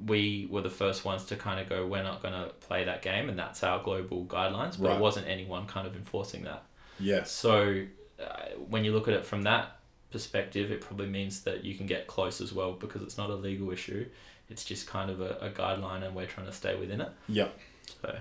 [0.06, 3.02] we were the first ones to kind of go, we're not going to play that
[3.02, 4.78] game, and that's our global guidelines.
[4.80, 4.96] But Right.
[4.96, 6.62] it wasn't anyone kind of enforcing that.
[7.00, 7.30] Yes.
[7.30, 7.84] So
[8.20, 9.78] uh, when you look at it from that
[10.10, 13.34] perspective, it probably means that you can get close as well because it's not a
[13.34, 14.06] legal issue.
[14.50, 17.10] It's just kind of a, a guideline, and we're trying to stay within it.
[17.28, 17.58] Yep.
[18.02, 18.18] So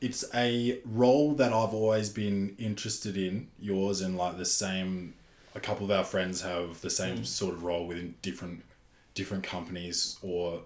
[0.00, 5.14] It's a role that I've always been interested in, yours, and like the same
[5.54, 7.26] a couple of our friends have the same Mm.
[7.26, 8.64] sort of role within different
[9.14, 10.62] different companies or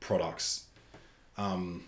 [0.00, 0.64] products.
[1.36, 1.84] Um,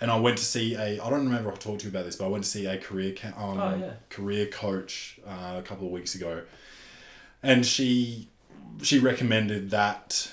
[0.00, 1.00] and I went to see a.
[1.00, 2.66] I don't remember if I talked to you about this, but I went to see
[2.66, 3.92] a career ca- um, Oh, yeah.
[4.10, 6.42] career coach uh, a couple of weeks ago,
[7.42, 8.28] and she
[8.82, 10.32] she recommended that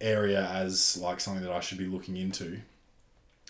[0.00, 2.60] area as like something that I should be looking into.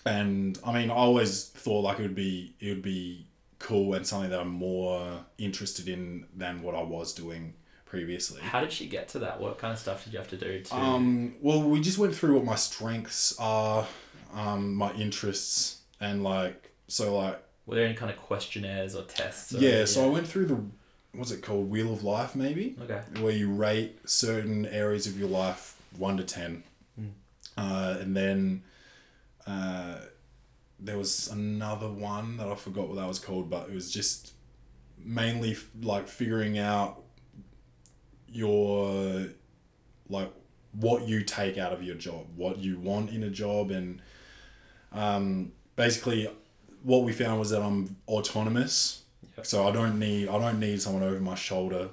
[0.06, 3.26] And I mean, I always thought like it would be it would be
[3.58, 7.54] cool and something that I'm more interested in than what I was doing
[7.88, 8.40] previously.
[8.42, 9.40] How did she get to that?
[9.40, 10.76] What kind of stuff did you have to do to?
[10.76, 13.86] Um, well, we just went through what my strengths are,
[14.34, 19.54] um, my interests, and like so like were there any kind of questionnaires or tests?
[19.54, 19.84] Or, yeah.
[19.84, 20.60] So I went through the
[21.12, 23.00] what's it called Wheel of Life maybe Okay.
[23.20, 26.62] where you rate certain areas of your life one to ten,
[27.00, 27.10] Mm.
[27.56, 28.62] uh, and then
[29.46, 29.96] uh,
[30.78, 34.32] there was another one that I forgot what that was called, but it was just
[34.98, 37.02] mainly f- like figuring out
[38.32, 39.26] your
[40.08, 40.30] like
[40.72, 44.00] what you take out of your job, what you want in a job, and
[44.92, 46.30] um, basically
[46.82, 49.02] what we found was that I'm autonomous.
[49.36, 49.46] Yep.
[49.46, 51.88] So I don't need I don't need someone over my shoulder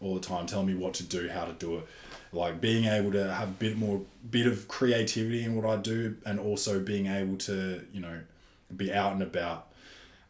[0.00, 1.86] all the time telling me what to do, how to do it.
[2.32, 6.16] Like being able to have a bit more bit of creativity in what I do
[6.26, 8.20] and also being able to, you know,
[8.76, 9.68] be out and about.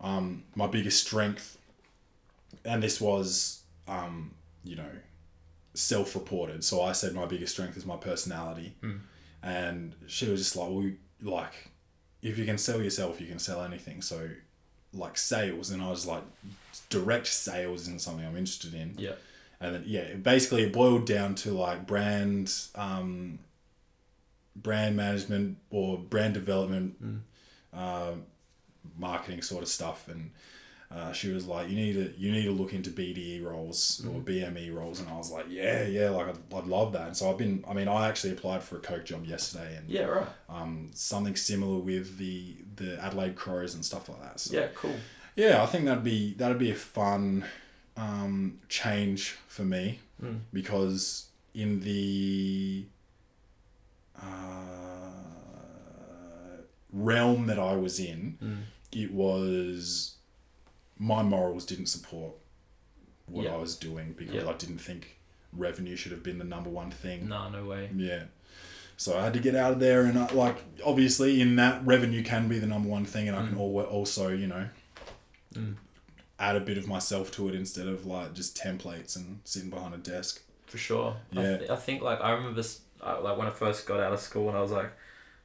[0.01, 1.59] Um, my biggest strength
[2.64, 4.33] and this was um,
[4.64, 4.90] you know,
[5.79, 6.64] self reported.
[6.64, 8.75] So I said my biggest strength is my personality.
[9.43, 11.71] And she was just like, Well like
[12.23, 14.03] if you can sell yourself, you can sell anything.
[14.03, 14.31] So
[14.93, 16.25] like sales and I was like
[16.88, 18.95] direct sales isn't something I'm interested in.
[18.99, 19.12] Yeah.
[19.61, 23.38] And then yeah, basically it boiled down to like brand um
[24.57, 26.97] brand management or brand development
[27.73, 28.12] uh,
[28.97, 30.33] marketing sort of stuff and
[30.90, 34.20] uh, she was like, "You need to you need to look into BDE roles or
[34.20, 37.31] BME roles," and I was like, "Yeah, yeah, like I'd, I'd love that." And so
[37.31, 40.05] I've been, I mean, I actually applied for a coke job yesterday, and Yeah.
[40.05, 40.27] Right.
[40.48, 44.40] um, something similar with the the Adelaide Crows and stuff like that.
[44.40, 44.68] So Yeah.
[44.74, 44.96] Cool.
[45.37, 47.44] yeah, I think that'd be that'd be a fun
[47.96, 50.40] um, change for me Mm.
[50.53, 52.85] because in the
[54.16, 54.22] uh,
[56.92, 58.62] realm that I was in, Mm.
[58.92, 60.14] it was
[60.99, 62.33] my morals didn't support
[63.27, 63.55] what Yeah.
[63.55, 64.49] I was doing because Yeah.
[64.49, 65.19] I didn't think
[65.53, 67.29] revenue should have been the number one thing.
[67.29, 67.49] No.
[67.49, 67.91] No way.
[67.95, 68.25] Yeah.
[68.97, 72.23] So I had to get out of there, and I, like obviously in that revenue
[72.25, 73.91] can be the number one thing, and I can Mm.
[73.93, 74.69] also you know
[75.55, 75.77] Mm.
[76.39, 79.95] add a bit of myself to it instead of like just templates and sitting behind
[79.95, 80.43] a desk.
[80.67, 81.17] For sure.
[81.35, 81.59] I, Yeah.
[81.59, 82.61] th- I think like I remember
[83.01, 84.91] uh, like when I first got out of school and I was like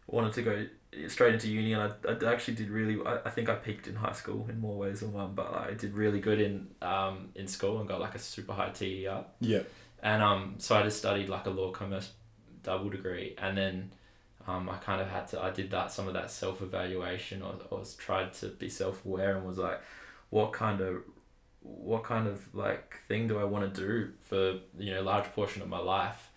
[0.07, 0.65] wanted to go
[1.07, 3.95] straight into uni and I, I actually did really I, I think I peaked in
[3.95, 7.29] high school in more ways than one but like, I did really good in um
[7.35, 9.61] in school and got like a super high TER Yeah.
[10.03, 12.11] and um so I just studied like a law commerce
[12.63, 13.91] double degree and then
[14.45, 17.55] um, I kind of had to I did that some of that self evaluation or,
[17.71, 19.79] or was tried to be self aware and was like
[20.29, 21.01] what kind of
[21.61, 25.61] what kind of like thing do I want to do for you know large portion
[25.61, 26.29] of my life?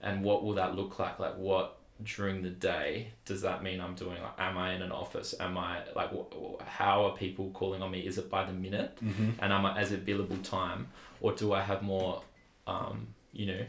[0.00, 1.18] And what will that look like?
[1.18, 4.92] Like what during the day does that mean I'm doing like am I in an
[4.92, 5.34] office?
[5.40, 8.00] Am I like wh- how are people calling on me?
[8.00, 8.96] Is it by the minute?
[9.04, 9.30] Mm-hmm.
[9.40, 10.88] and am I as a billable time?
[11.20, 12.22] Or do I have more
[12.66, 13.60] um, you know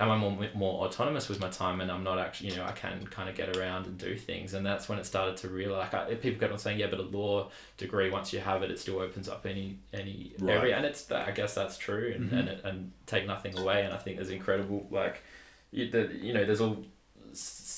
[0.00, 2.72] am I more more autonomous with my time and I'm not actually you know I
[2.72, 4.54] can kind of get around and do things?
[4.54, 6.98] And that's when it started to realize like I, people kept on saying yeah but
[6.98, 10.56] a law degree once you have it it still opens up any any Right.
[10.56, 10.76] area.
[10.76, 12.38] And it's I guess that's true and Mhm.
[12.40, 13.84] and, it, and take nothing away.
[13.84, 15.22] And I think there's incredible like
[15.70, 16.78] you, the, you know there's all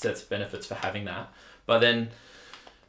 [0.01, 1.33] sets of benefits for having that
[1.67, 2.09] but then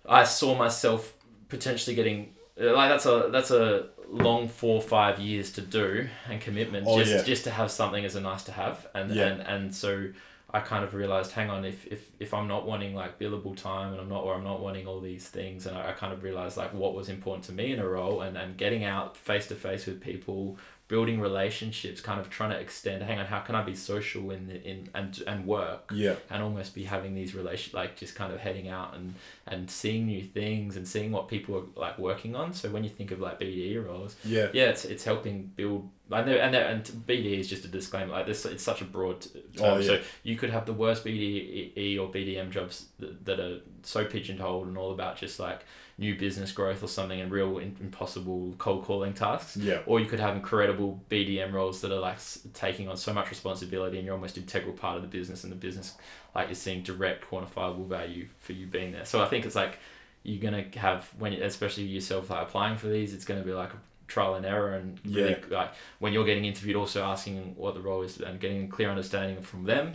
[0.07, 1.13] I saw myself
[1.49, 6.07] potentially getting uh, like that's a that's a long four or five years to do
[6.29, 7.23] and commitment Oh, just yeah.
[7.23, 9.27] just to have something as a nice to have and Yeah.
[9.27, 10.09] and and so
[10.53, 13.93] I kind of realized hang on if, if if I'm not wanting like billable time
[13.93, 16.23] and I'm not or I'm not wanting all these things and I, I kind of
[16.23, 19.47] realized like what was important to me in a role and and getting out face
[19.47, 20.57] to face with people
[20.91, 24.47] building relationships kind of trying to extend hang on how can I be social in
[24.47, 26.15] the, in and and work Yeah.
[26.29, 29.15] and almost be having these relation like just kind of heading out and
[29.47, 32.89] and seeing new things and seeing what people are like working on so when you
[32.89, 34.49] think of like BDE roles Yeah.
[34.53, 38.25] yeah it's, it's helping build and and there, and BDE is just a disclaimer like
[38.25, 39.87] this it's such a broad term Oh, yeah.
[39.87, 44.67] so you could have the worst BDE or BDM jobs that, that are so pigeonholed
[44.67, 45.61] and all about just like
[46.01, 49.81] new business growth or something and real in, impossible cold calling tasks Yeah.
[49.85, 52.17] or you could have incredible BDM roles that are like
[52.55, 55.55] taking on so much responsibility and you're almost integral part of the business and the
[55.55, 55.93] business
[56.33, 59.05] like you're seeing direct quantifiable value for you being there.
[59.05, 59.77] So I think it's like
[60.23, 63.69] you're gonna have when especially yourself like applying for these, it's gonna be like
[64.07, 65.35] trial and error and Yeah.
[65.51, 68.89] like when you're getting interviewed, also asking what the role is and getting a clear
[68.89, 69.93] understanding from them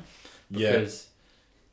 [0.50, 0.72] Yeah.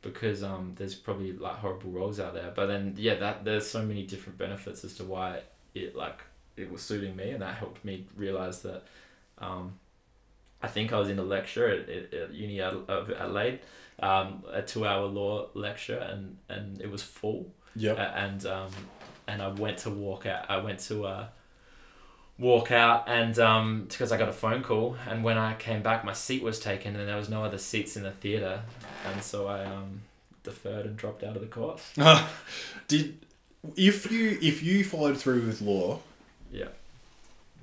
[0.03, 3.81] Because um there's probably like horrible roles out there but then yeah that there's so
[3.81, 5.39] many different benefits as to why
[5.73, 6.19] it like
[6.57, 8.83] it was suiting me and that helped me realize that
[9.39, 9.73] um
[10.61, 13.59] I think I was in a lecture at, at, at uni of Adelaide
[13.99, 17.97] um a two hour law lecture and and it was full Yep.
[17.97, 18.69] a- and um
[19.27, 21.27] and I went to walk out I went to uh
[22.43, 26.03] walk out and um because I got a phone call and when I came back
[26.03, 28.61] my seat was taken and there was no other seats in the theater
[29.07, 30.01] and so I um
[30.43, 31.83] deferred and dropped out of the course
[32.87, 33.17] Did
[33.77, 35.99] if you if you followed through with law,
[36.51, 36.67] yeah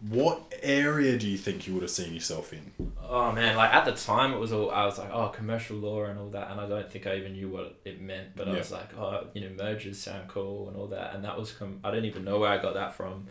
[0.09, 2.73] what area do you think you would have seen yourself in?
[3.07, 6.05] oh man like at the time it was all I was like oh commercial law
[6.05, 8.53] and all that and I don't think I even knew what it meant but I
[8.53, 8.59] Yeah.
[8.59, 11.81] was like oh you know mergers sound cool and all that and that was com-
[11.85, 13.27] I don't even know where I got that from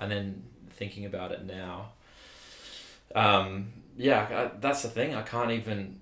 [0.00, 1.92] and then thinking about it now.
[3.14, 5.14] Um yeah I, that's the thing.
[5.14, 6.00] I can't even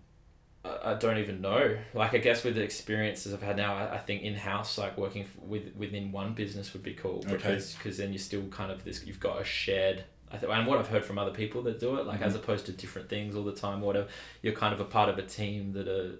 [0.64, 1.76] I, I don't even know.
[1.94, 5.22] Like I guess with the experiences I've had now I, I think in-house like working
[5.22, 8.84] f- with within one business would be cool because cause then you're still kind of
[8.84, 11.80] this you've got a shared I th- and what I've heard from other people that
[11.80, 14.06] do it like as opposed to different things all the time whatever
[14.42, 16.12] you're kind of a part of a team that are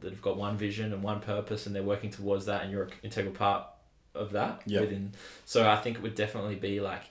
[0.00, 2.84] that have got one vision and one purpose and they're working towards that and you're
[2.84, 3.66] an integral part
[4.14, 4.80] of that Yep.
[4.80, 5.12] within.
[5.44, 7.02] So I think it would definitely be like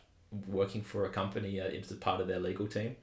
[0.48, 2.96] working for a company uh, it's a part of their legal team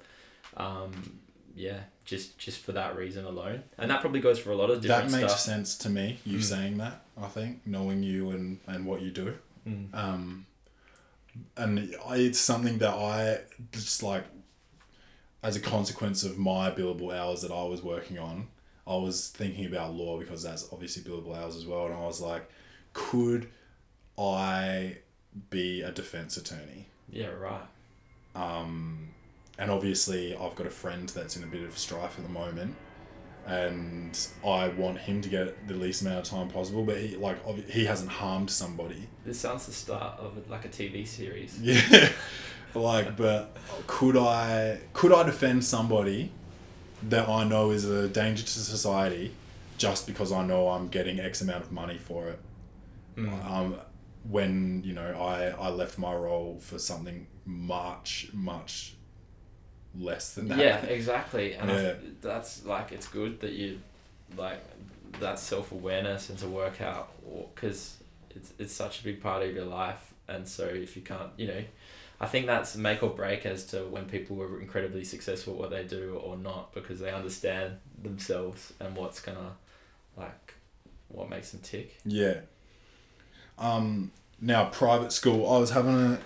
[0.57, 1.19] um,
[1.57, 4.81] yeah just just for that reason alone and that probably goes for a lot of
[4.81, 5.11] different.
[5.11, 6.19] That makes stuff sense to me.
[6.27, 6.43] You Mm.
[6.43, 9.35] saying that, I think, knowing you and and what you do.
[9.67, 9.95] Mm.
[9.95, 10.47] Um,
[11.57, 13.41] and I, it's something that I
[13.73, 14.25] just like
[15.43, 18.49] as a consequence of my billable hours that I was working on.
[18.87, 22.21] I was thinking about law because that's obviously billable hours as well, and I was
[22.21, 22.51] like,
[22.93, 23.49] could
[24.19, 24.99] I
[25.51, 26.87] be a defense attorney?
[27.15, 27.63] Yeah right
[28.35, 29.09] Um,
[29.59, 32.75] and obviously, I've got a friend that's in a bit of strife at the moment,
[33.47, 36.83] and I want him to get the least amount of time possible.
[36.85, 39.09] But he like obvi- he hasn't harmed somebody.
[39.25, 42.09] this sounds the start of like a TV series Yeah,
[42.75, 46.33] like, but could I could I defend somebody
[47.09, 49.33] that I know is a danger to society
[49.79, 52.39] just because I know I'm getting X amount of money for it?
[53.17, 53.51] Mm.
[53.51, 53.77] Um,
[54.29, 58.95] when you know I I left my role for something much much
[59.97, 60.59] less than that.
[60.59, 61.95] yeah exactly and I- Yeah.
[62.21, 63.81] that's like it's good that you
[64.37, 64.61] like
[65.21, 67.11] that self-awareness and to work out
[67.55, 67.99] because
[68.31, 71.47] it's, it's such a big part of your life and so if you can't you
[71.47, 71.63] know
[72.21, 75.71] i think that's make or break as to when people are incredibly successful at what
[75.71, 79.53] they do or not because they understand themselves and what's gonna
[80.17, 80.55] like
[81.09, 82.41] what makes them tick Yeah.
[83.59, 85.51] Um, now private school.
[85.53, 86.19] I was having a,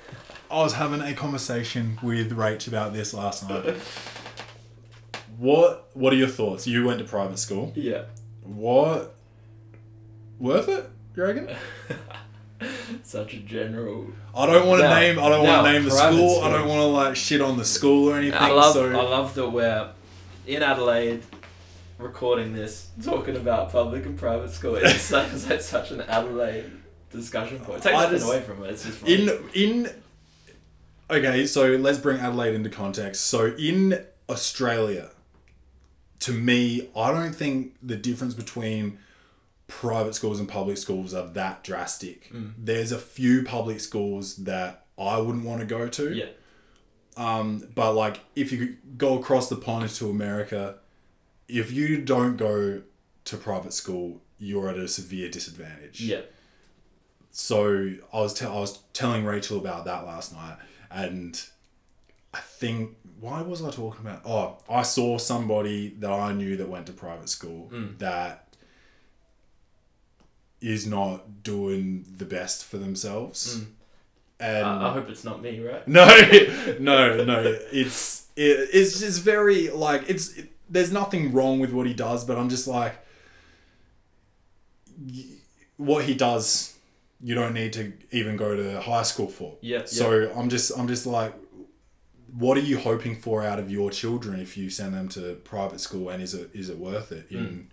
[0.51, 3.77] I was having a conversation with Rach about this last night.
[5.37, 6.67] What What are your thoughts?
[6.67, 7.73] You went to private school.
[7.77, 8.05] yeah
[8.43, 9.15] What?
[10.39, 10.91] Worth it?
[11.17, 11.49] You reckon?
[13.05, 15.19] such a general I don't want to No, name.
[15.19, 16.41] I don't want to name the private school.
[16.43, 18.39] I don't want to like shit on the school or anything.
[18.41, 19.91] I love, so I love that we're
[20.47, 21.23] in Adelaide
[21.99, 24.77] recording this, talking about public and private school.
[24.77, 26.71] It's such, it's such an Adelaide
[27.11, 27.83] discussion point.
[27.83, 28.71] Take nothing away from it.
[28.71, 29.91] It's just in in
[31.11, 35.09] okay so let's bring adelaide into context so in australia
[36.19, 38.99] to me i don't think the difference between
[39.69, 42.53] private schools and public schools are that drastic Mm.
[42.59, 46.27] there's a few public schools that i wouldn't want to go to yeah,
[47.17, 50.75] um, but like if you go across the pond to america
[51.49, 52.83] if you don't go
[53.25, 56.21] to private school you're at a severe disadvantage yeah,
[57.41, 60.57] so I was te- I was telling Rachel about that last night,
[60.91, 61.41] and
[62.35, 64.23] I think why was I talking about?
[64.25, 67.99] Oh, I saw somebody that I knew that went to private school Mm.
[67.99, 68.45] that
[70.61, 73.67] is not doing the best for themselves, Mm.
[74.41, 75.87] and I, I hope it's not me, right?
[75.87, 76.05] no,
[76.81, 77.57] no, no.
[77.73, 80.37] It's it, it's just very like it's.
[80.37, 82.95] It, there's nothing wrong with what he does, but I'm just like,
[85.01, 85.25] y-
[85.79, 86.75] what he does,
[87.21, 89.57] you don't need to even go to high school for.
[89.61, 91.35] Yeah, So I'm just I'm just like,
[92.37, 95.81] what are you hoping for out of your children if you send them to private
[95.81, 97.71] school, and is it is it worth it in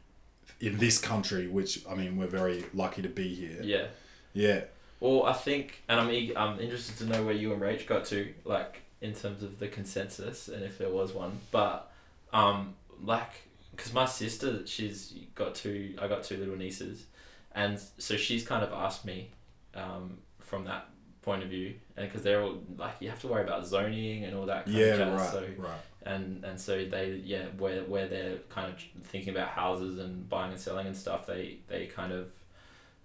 [0.60, 1.48] in this country?
[1.48, 3.62] Which I mean, we're very lucky to be here.
[3.62, 3.88] Yeah.
[4.34, 4.62] Yeah.
[5.00, 8.34] Well, I think, and I'm I'm interested to know where you and Rach got to,
[8.44, 11.38] like in terms of the consensus and if there was one.
[11.52, 11.92] But,
[12.34, 15.96] um, like, because my sister, she's got two.
[16.02, 17.06] I got two little nieces,
[17.54, 19.32] and so she's kind of asked me,
[19.76, 20.90] um, from that
[21.22, 24.36] point of view, and because they're all like you have to worry about zoning and
[24.36, 24.72] all that.
[24.72, 25.82] Kind Yeah, of jazz, right, So right.
[26.06, 30.52] and and so they yeah where where they're kind of thinking about houses and buying
[30.52, 32.28] and selling and stuff they they kind of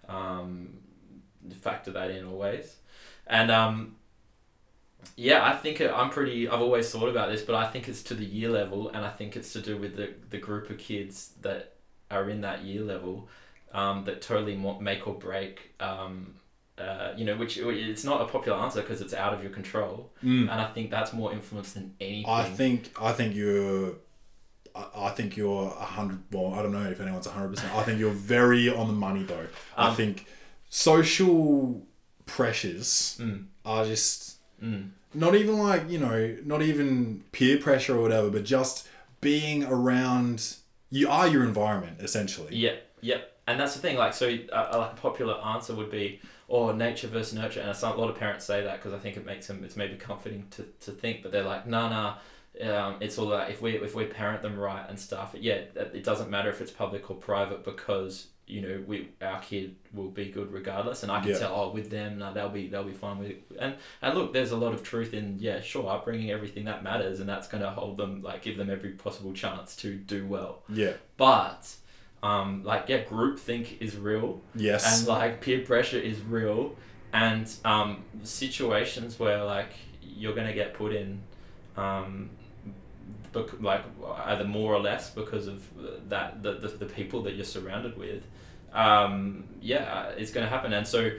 [0.09, 0.71] um,
[1.61, 2.77] factor that in always
[3.27, 3.97] and um,
[5.17, 8.15] yeah I think I'm pretty I've always thought about this but I think it's to
[8.15, 11.33] the year level and I think it's to do with the the group of kids
[11.43, 11.75] that
[12.11, 13.29] are in that year level
[13.73, 16.35] um, that totally make or break um,
[16.81, 19.97] uh, you know which it's not a popular answer because it's out of your control
[20.25, 20.43] Mm.
[20.51, 22.79] and I think that's more influence than anything I think
[23.09, 23.95] I think you're
[24.75, 26.19] I I think you're a hundred.
[26.33, 27.75] Well, I don't know if anyone's a hundred percent.
[27.75, 29.47] I think you're very on the money though.
[29.77, 30.27] I Um, think
[30.69, 31.83] social
[32.27, 33.47] pressures Mm.
[33.65, 34.91] are just Mm.
[35.15, 38.87] not even like you know, not even peer pressure or whatever, but just
[39.21, 40.57] being around.
[40.93, 42.55] You are your environment essentially.
[42.57, 43.97] Yeah, yeah, and that's the thing.
[43.97, 46.21] Like, so uh, like a popular answer would be,
[46.51, 49.25] "Oh, nature versus nurture," and a lot of parents say that because I think it
[49.25, 49.63] makes them.
[49.65, 52.15] It's maybe comforting to, to think, but they're like, "Nah, nah."
[52.61, 55.35] Um, it's all that if we if we parent them right and stuff.
[55.39, 59.77] Yeah, it doesn't matter if it's public or private because you know we our kid
[59.95, 61.39] will be good regardless, and I can Yeah.
[61.39, 61.55] tell.
[61.55, 63.43] Oh, with them, no, they'll be they'll be fine with it.
[63.59, 67.21] And and look, there's a lot of truth in yeah, sure, upbringing everything that matters,
[67.21, 70.63] and that's gonna hold them like give them every possible chance to do well.
[70.69, 70.95] Yeah.
[71.17, 71.73] But
[72.23, 74.99] um, like yeah, groupthink is real, Yes.
[75.01, 76.75] and like peer pressure is real,
[77.13, 81.21] and um, situations where like you're gonna get put in,
[81.77, 82.31] um,
[83.33, 83.85] bec- like
[84.27, 85.63] either more or less because of
[86.09, 88.23] that the, the, the people that you're surrounded with,
[88.73, 91.11] um, yeah, it's gonna happen, and so.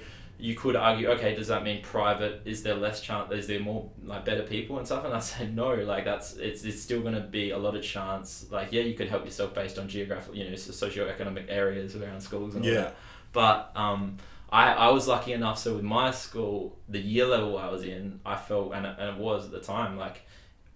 [0.42, 2.42] You could argue, okay, does that mean private?
[2.46, 3.32] Is there less chance?
[3.32, 5.06] Is there more like better people and stuff?
[5.06, 5.76] And I say no.
[5.76, 8.48] Like that's it's it's still gonna be a lot of chance.
[8.52, 12.56] Like yeah, you could help yourself based on geographical, you know, socioeconomic areas around schools
[12.56, 12.82] and all Yeah.
[12.82, 12.96] that.
[13.34, 14.18] But um,
[14.52, 15.58] I, I was lucky enough.
[15.60, 19.10] So with my school, the year level I was in, I felt, and it, and
[19.16, 20.24] it was at the time, like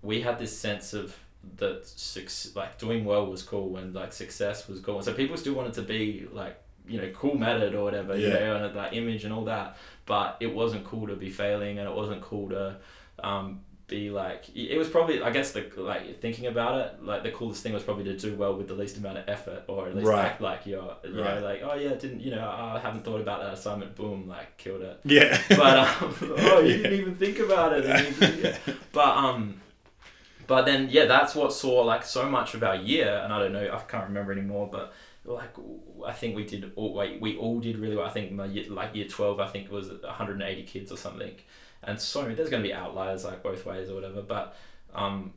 [0.02, 1.18] we had this sense of
[1.58, 5.02] that suc- like doing well was cool and like success was cool.
[5.02, 6.56] So people still wanted to be like
[6.88, 9.78] you know cool mattered or whatever, you know, and that image and all that.
[10.06, 12.78] But it wasn't cool to be failing, and it wasn't cool to
[13.24, 17.30] um, be like it was probably I guess the like thinking about it like the
[17.32, 19.96] coolest thing was probably to do well with the least amount of effort or at
[19.96, 20.26] least Right.
[20.26, 21.36] act like you're you Right.
[21.40, 24.58] know like oh yeah didn't you know I haven't thought about that assignment boom like
[24.58, 25.40] killed it yeah.
[25.50, 27.86] but um, oh you didn't even think about it
[28.68, 29.62] you- but um
[30.48, 33.54] but then yeah that's what saw like so much of our year and I don't
[33.54, 34.94] know I can't remember anymore but
[35.26, 35.56] like
[36.06, 38.06] I think we did all like, we all did really well.
[38.06, 41.34] I think my year, like year 12 I think it was 180 kids or something.
[41.84, 44.56] And so there's going to be outliers like both ways or whatever but
[44.94, 45.34] um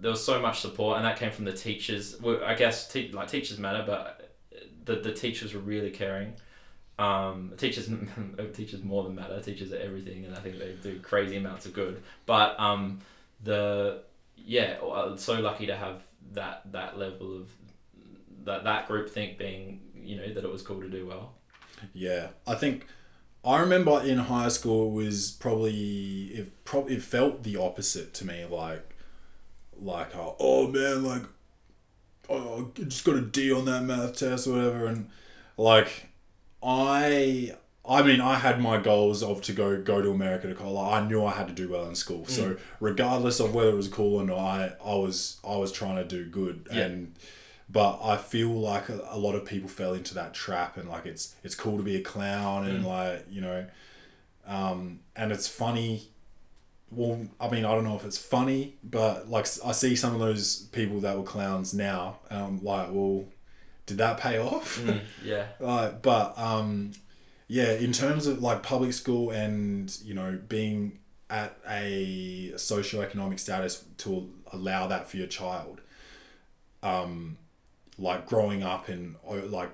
[0.00, 2.20] there was so much support and that came from the teachers.
[2.20, 4.30] Well, I guess te- like teachers matter but
[4.84, 6.34] the, the teachers were really caring.
[6.98, 7.90] Um, teachers
[8.52, 9.40] teachers more than matter.
[9.40, 12.02] Teachers are everything and I think they do crazy amounts of good.
[12.26, 13.00] But um,
[13.42, 14.02] the
[14.36, 17.48] yeah I'm so lucky to have that that level of
[18.44, 21.34] that that group think being you know that it was cool to do well
[21.92, 22.86] Yeah, I think
[23.44, 28.26] I remember in high school it was probably it probably it felt the opposite to
[28.26, 28.44] me.
[28.44, 28.96] Like,
[29.78, 31.24] like oh, oh man, like
[32.30, 35.10] oh I just got a D on that math test or whatever, and
[35.56, 36.08] like
[36.62, 37.56] I.
[37.86, 40.94] I mean, I had my goals of to go go to America to college.
[40.94, 42.24] I knew I had to do well in school.
[42.24, 42.60] So mm.
[42.80, 46.04] regardless of whether it was cool or not, I, I was I was trying to
[46.04, 46.66] do good.
[46.72, 46.84] Yeah.
[46.84, 47.14] And
[47.68, 51.06] but I feel like a, a lot of people fell into that trap and like
[51.06, 53.66] it's it's cool to be a clown and like you know
[54.46, 56.08] um, and it's funny
[56.90, 60.20] well I mean I don't know if it's funny but like I see some of
[60.20, 63.24] those people that were clowns now and I'm like well
[63.86, 64.82] did that pay off?
[65.24, 65.46] Yeah.
[65.60, 66.92] Like but um
[67.48, 70.98] yeah in terms of like public school and you know being
[71.30, 75.80] at a socioeconomic status to allow that for your child
[76.82, 77.38] um
[77.98, 79.70] like growing up and oh, like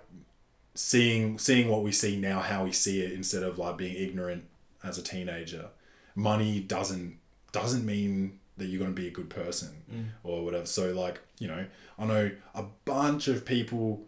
[0.75, 4.45] seeing seeing what we see now how we see it instead of like being ignorant
[4.83, 5.68] as a teenager.
[6.14, 7.18] Money doesn't
[7.53, 10.05] doesn't mean that you're going to be a good person mm.
[10.23, 10.66] or whatever.
[10.66, 11.66] So like you know
[11.99, 14.05] i know a bunch of people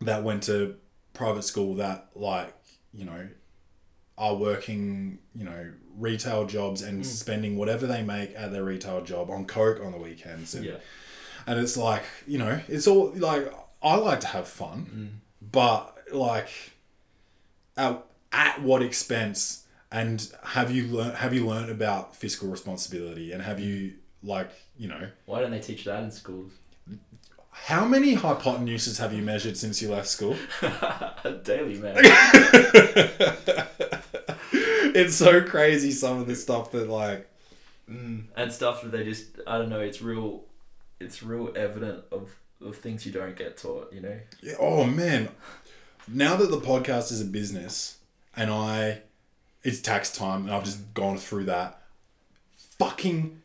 [0.00, 0.76] that went to
[1.12, 2.54] private school that like
[2.94, 3.28] you know
[4.16, 7.06] are working you know retail jobs and mm.
[7.06, 10.76] spending whatever they make at their retail job on coke on the weekends and, yeah
[11.46, 15.50] and it's like you know it's all like i like to have fun mm.
[15.52, 16.48] but like
[17.76, 19.64] at, at what expense?
[19.90, 23.32] And have you learned have you learned about fiscal responsibility?
[23.32, 25.08] And have you like you know?
[25.26, 26.52] Why don't they teach that in schools?
[27.50, 30.36] How many hypotenuses have you measured since you left school?
[31.44, 31.96] Daily man.
[34.98, 37.28] It's so crazy some of the stuff that like
[37.90, 38.24] mm.
[38.34, 39.80] and stuff that they just I don't know.
[39.80, 40.44] It's real.
[41.00, 43.92] It's real evident of of things you don't get taught.
[43.92, 44.18] You know.
[44.42, 45.28] Yeah, oh man.
[46.08, 47.96] Now that the podcast is a business
[48.36, 49.00] and i
[49.62, 51.82] it's tax time and i've just gone through that
[52.78, 53.40] fucking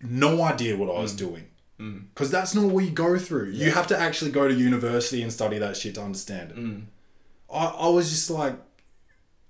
[0.00, 1.18] no idea what i was mm.
[1.18, 1.44] doing.
[1.78, 2.04] Mm.
[2.12, 3.50] Because that's not what you go through.
[3.50, 6.56] You have to actually go to university and study that shit to understand it.
[6.58, 6.82] Mm.
[7.52, 8.54] I, I was just like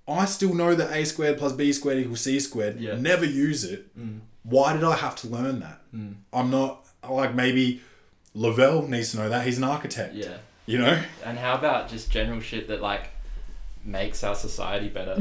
[0.07, 2.79] i still know that a squared plus b squared equals c squared.
[2.79, 2.95] Yeah.
[2.95, 3.87] never use it.
[4.43, 5.81] Why did i have to learn that?
[6.33, 7.81] I'm not like maybe
[8.33, 10.37] lavelle needs to know that he's an architect Yeah.
[10.65, 13.09] you know And how about just general shit that like
[13.83, 15.13] makes our society better?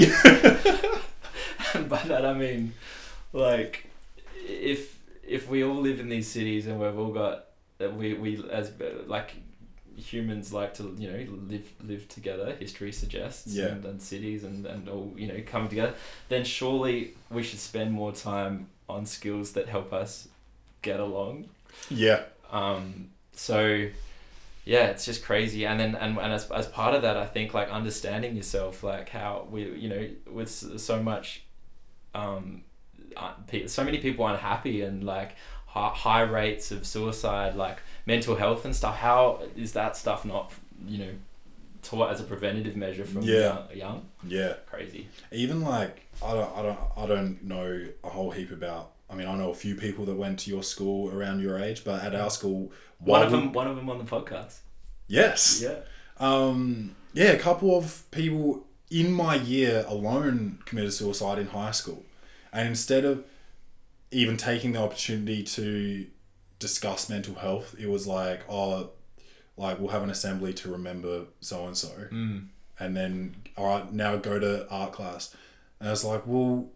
[1.74, 2.74] and by that I mean,
[3.32, 3.86] like,
[4.46, 7.46] if if we all live in these cities and we've all got
[7.96, 8.72] we we as
[9.06, 9.34] like
[9.96, 13.66] humans like to you know live live together history suggests Yeah.
[13.66, 15.94] and, and cities and, and all you know coming together
[16.28, 20.28] then surely we should spend more time on skills that help us
[20.82, 21.46] get along
[21.90, 23.86] yeah um, so
[24.64, 25.64] yeah, it's just crazy.
[25.66, 29.08] And then and, and as, as part of that, I think like understanding yourself, like
[29.08, 31.42] how we you know with so much,
[32.14, 32.62] um,
[33.16, 33.32] uh,
[33.66, 38.74] so many people unhappy and like high, high rates of suicide, like mental health and
[38.76, 38.96] stuff.
[38.96, 40.52] How is that stuff not
[40.86, 41.10] you know
[41.82, 43.38] taught as a preventative measure from Yeah.
[43.40, 44.06] young, young?
[44.28, 45.08] yeah Crazy.
[45.32, 49.26] even like I don't I don't I don't know a whole heap about I mean
[49.26, 52.14] I know a few people that went to your school around your age but at
[52.14, 54.58] our school One of we- them, one of them on the podcast.
[55.08, 55.60] yes.
[55.62, 55.78] Yeah.
[56.18, 62.04] um yeah a couple of people in my year alone committed suicide in high school.
[62.52, 63.24] And instead of
[64.10, 66.06] even taking the opportunity to
[66.58, 68.90] discuss mental health it was like oh
[69.56, 71.90] like we'll have an assembly to remember so and so
[72.78, 75.34] and then all right now go to art class.
[75.78, 76.68] And I was like well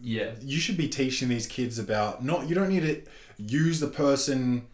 [0.00, 0.32] Yeah.
[0.40, 3.02] you should be teaching these kids about not you don't need to
[3.36, 4.66] use the person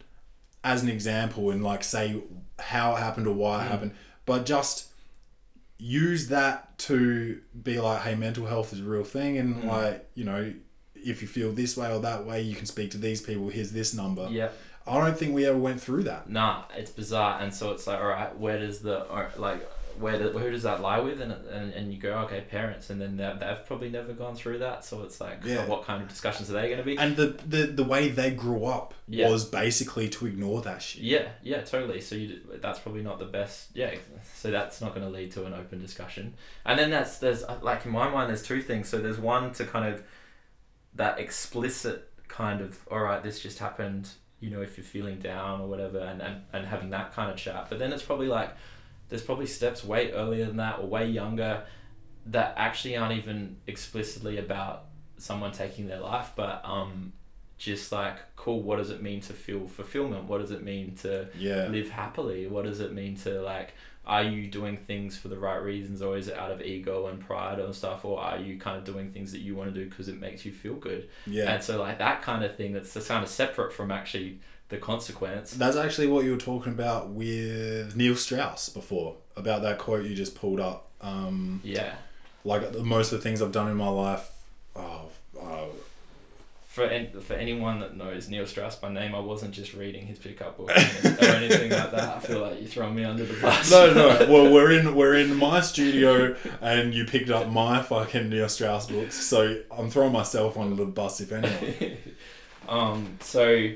[0.63, 2.21] as an example and like say
[2.57, 3.69] how it happened or why it mm.
[3.69, 3.91] happened
[4.25, 4.87] but just
[5.77, 9.65] use that to be like hey mental health is a real thing and mm.
[9.65, 10.53] like you know
[10.95, 13.71] if you feel this way or that way you can speak to these people here's
[13.71, 14.49] this number Yeah.
[14.85, 17.99] i don't think we ever went through that nah, it's bizarre, and so it's like,
[17.99, 19.05] all right, where does the
[19.37, 19.65] like
[19.97, 23.01] where do, who does that lie with, and, and and you go, okay, parents, and
[23.01, 25.65] then they've, they've probably never gone through that, so it's like, Yeah.
[25.65, 26.97] what kind of discussions are they going to be?
[26.97, 29.29] and the, the the way they grew up Yeah.
[29.29, 32.01] was basically to ignore that shit yeah, yeah, totally.
[32.01, 33.69] So you that's probably not the best.
[33.73, 33.95] Yeah,
[34.35, 36.33] so that's not going to lead to an open discussion.
[36.65, 38.87] And then that's there's uh, like in my mind, there's two things.
[38.89, 40.03] So there's one to kind of
[40.95, 44.09] that explicit kind of all right, this just happened.
[44.39, 47.35] You know, if you're feeling down or whatever, and, and, and having that kind of
[47.35, 47.67] chat.
[47.69, 48.51] But then it's probably like
[49.09, 51.63] there's probably steps way earlier than that or way younger
[52.27, 54.85] that actually aren't even explicitly about
[55.17, 57.11] someone taking their life, but um,
[57.57, 58.61] just like cool.
[58.61, 60.25] What does it mean to feel fulfillment?
[60.25, 62.47] What does it mean to yeah live happily?
[62.47, 63.73] What does it mean to like?
[64.05, 67.19] Are you doing things for the right reasons, or is it out of ego and
[67.19, 69.87] pride and stuff, or are you kind of doing things that you want to do
[69.89, 71.09] because it makes you feel good?
[71.27, 74.39] yeah And so like that kind of thing that's just kind of separate from actually
[74.69, 75.51] the consequence.
[75.51, 80.15] That's actually what you were talking about with Neil Strauss before about that quote you
[80.15, 80.87] just pulled up.
[81.01, 81.95] Um, Yeah.
[82.43, 84.29] like most of the things I've done in my life.
[84.75, 85.09] Oh,
[85.41, 85.69] oh
[86.67, 90.19] For an, for anyone that knows Neil Strauss by name, I wasn't just reading his
[90.19, 92.17] pickup book or anything like that.
[92.17, 93.71] I feel like you're throwing me under the bus.
[93.71, 94.07] no, no.
[94.31, 98.85] Well, we're in we're in my studio, and you picked up my fucking Neil Strauss
[98.87, 101.97] books, so I'm throwing myself under the bus if anyone.
[102.69, 103.17] um.
[103.21, 103.71] So.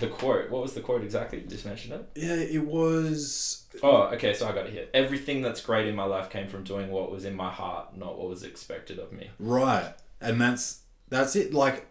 [0.00, 0.50] The quote.
[0.50, 1.40] What was the quote exactly?
[1.40, 2.08] You just mentioned it.
[2.14, 3.64] Yeah, it was.
[3.82, 4.32] Oh, okay.
[4.34, 4.86] So I got it here.
[4.94, 8.18] Everything that's great in my life came from doing what was in my heart, not
[8.18, 9.30] what was expected of me.
[9.38, 11.52] Right, and that's that's it.
[11.52, 11.86] Like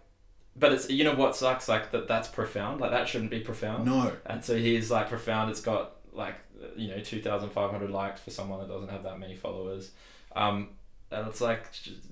[0.55, 2.07] But it's you know what sucks like that.
[2.07, 2.81] That's profound.
[2.81, 3.85] Like that shouldn't be profound.
[3.85, 5.51] no, And so he's like profound.
[5.51, 6.35] It's got like
[6.75, 9.91] you know two thousand five hundred likes for someone that doesn't have that many followers.
[10.35, 10.69] Um,
[11.11, 11.63] and it's like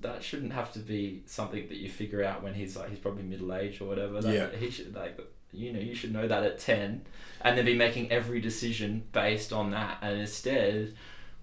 [0.01, 3.23] that shouldn't have to be something that you figure out when he's like he's probably
[3.23, 4.21] middle aged or whatever.
[4.21, 4.59] That, Yeah.
[4.59, 5.19] He should like
[5.51, 7.05] you know you should know that at ten,
[7.41, 9.99] and then be making every decision based on that.
[10.01, 10.93] And instead,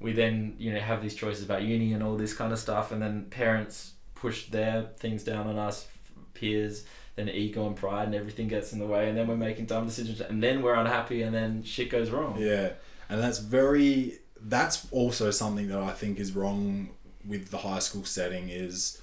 [0.00, 2.92] we then you know have these choices about uni and all this kind of stuff,
[2.92, 5.88] and then parents push their things down on us,
[6.34, 6.84] peers
[7.16, 9.86] then ego and pride and everything gets in the way and then we're making dumb
[9.86, 12.70] decisions and then we're unhappy and then shit goes wrong Yeah,
[13.09, 14.18] and that's very.
[14.46, 16.90] That's also something that I think is wrong
[17.26, 19.00] with the high school setting is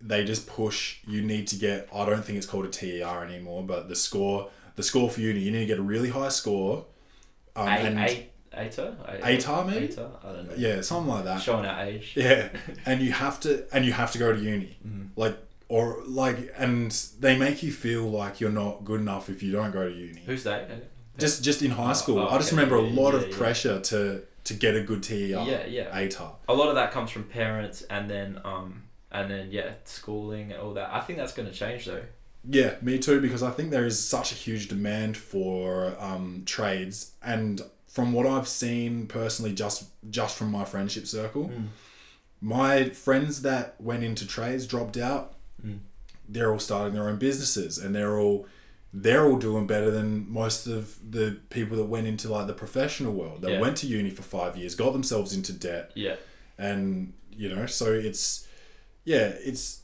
[0.00, 0.98] they just push.
[1.06, 1.88] You need to get.
[1.94, 4.50] I don't think it's called a TER anymore, but the score.
[4.76, 6.84] The score for uni, you need to get a really high score.
[7.54, 9.20] Um, a, and a, ATAR?
[9.22, 9.88] ATAR, maybe?
[9.88, 10.10] ATAR?
[10.22, 10.54] I don't know.
[10.56, 11.40] Yeah, something like that.
[11.40, 12.12] Showing our age.
[12.14, 12.50] Yeah,
[12.86, 15.18] and you have to, and you have to go to uni, Mm-hmm.
[15.18, 15.38] like,
[15.68, 16.90] or like, and
[17.20, 20.20] they make you feel like you're not good enough if you don't go to uni.
[20.26, 20.66] Who's they?
[21.18, 23.36] Just, just in high Oh, school, oh, I just remember a lot yeah, of yeah.
[23.36, 25.14] pressure to to get a good TER.
[25.42, 25.98] Yeah, yeah.
[25.98, 26.34] ATAR.
[26.48, 28.82] A lot of that comes from parents, and then um,
[29.20, 30.90] and then yeah, schooling and all that.
[30.92, 32.02] I think that's going to change though.
[32.48, 33.20] Yeah, me too.
[33.20, 38.26] Because I think there is such a huge demand for um, trades, and from what
[38.26, 41.68] I've seen personally, just just from my friendship circle, Mm.
[42.40, 45.34] my friends that went into trades dropped out.
[45.64, 45.78] Mm.
[46.28, 48.46] They're all starting their own businesses, and they're all
[48.92, 53.12] they're all doing better than most of the people that went into like the professional
[53.12, 53.42] world.
[53.42, 53.60] They Yeah.
[53.60, 56.16] went to uni for five years, got themselves into debt, Yeah,
[56.56, 58.45] and you know so it's
[59.06, 59.82] yeah it's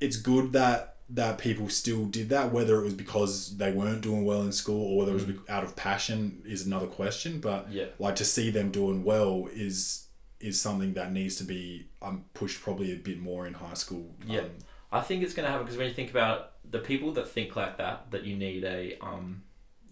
[0.00, 4.24] it's good that that people still did that whether it was because they weren't doing
[4.24, 5.48] well in school or whether it was Mm.
[5.48, 10.08] out of passion is another question but yeah, like to see them doing well is
[10.40, 14.14] is something that needs to be um, pushed probably a bit more in high school
[14.26, 14.40] Yeah.
[14.40, 14.50] um,
[14.92, 17.56] I think it's going to happen because when you think about the people that think
[17.56, 19.42] like that, that you need a um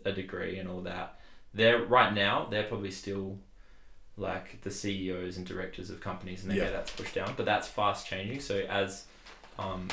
[0.05, 1.19] a degree and all that,
[1.55, 3.39] they're right now they're probably still
[4.17, 6.65] like the CEOs and directors of companies, and they Yeah.
[6.65, 7.35] get that's pushed down.
[7.37, 8.41] But that's fast changing.
[8.41, 9.07] So as
[9.59, 9.89] um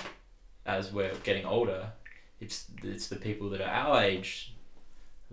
[0.65, 1.91] as we're getting older,
[2.39, 4.53] it's it's the people that are our age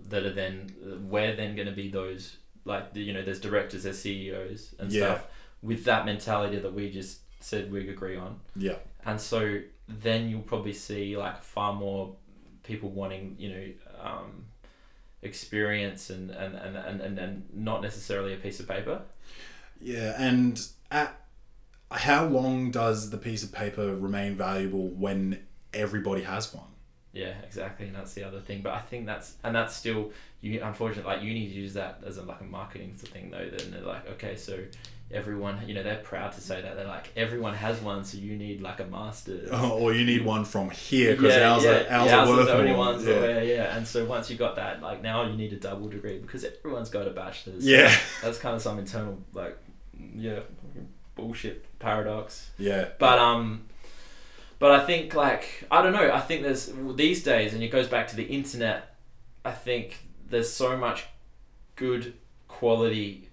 [0.07, 0.73] that are then
[1.09, 5.15] we're then going to be those like you know there's directors, there's CEOs and Yeah.
[5.15, 5.27] stuff
[5.61, 8.39] with that mentality that we just said we agree on.
[8.55, 8.75] yeah
[9.05, 12.15] And so then you'll probably see like far more
[12.63, 13.67] people wanting, you know,
[14.01, 14.45] um,
[15.21, 19.01] experience and, and, and, and, and, not necessarily a piece of paper.
[19.79, 21.15] yeah and at
[21.91, 25.39] how long does the piece of paper remain valuable when
[25.73, 26.69] everybody has one
[27.11, 27.87] Yeah, exactly.
[27.87, 28.61] And that's the other thing.
[28.61, 30.11] But I think that's, and that's still,
[30.41, 33.49] you unfortunately, like uni use that as a, like a marketing thing though.
[33.49, 34.59] Then they're like, okay, so
[35.11, 36.75] everyone, you know, they're proud to say that.
[36.75, 39.49] They're like, everyone has one, so you need like a master's.
[39.51, 42.63] Oh, or you need one from here because ours, Are, ours are ours worth the
[42.65, 42.77] more.
[42.77, 43.05] ones.
[43.05, 43.19] yeah.
[43.27, 43.41] Yeah.
[43.41, 46.43] yeah, and so once you got that, like now you need a double degree because
[46.45, 47.65] everyone's got a bachelor's.
[47.65, 47.93] Yeah.
[48.21, 49.57] that's kind of some internal like,
[50.15, 50.39] yeah,
[51.15, 52.51] bullshit paradox.
[52.57, 53.65] yeah, But um,
[54.59, 56.11] but I think like I don't know.
[56.11, 58.95] I think there's these days, and it goes back to the internet.
[59.45, 59.97] I think
[60.29, 61.05] there's so much
[61.75, 62.13] good
[62.47, 63.28] quality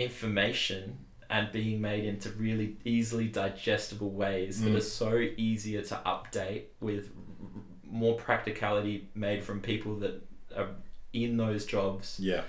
[0.00, 0.98] information
[1.28, 4.76] and being made into really easily digestible ways that Mm.
[4.76, 10.14] are so easier to update with r- more practicality made from people that
[10.56, 10.68] are
[11.12, 12.18] in those jobs.
[12.20, 12.42] Yeah,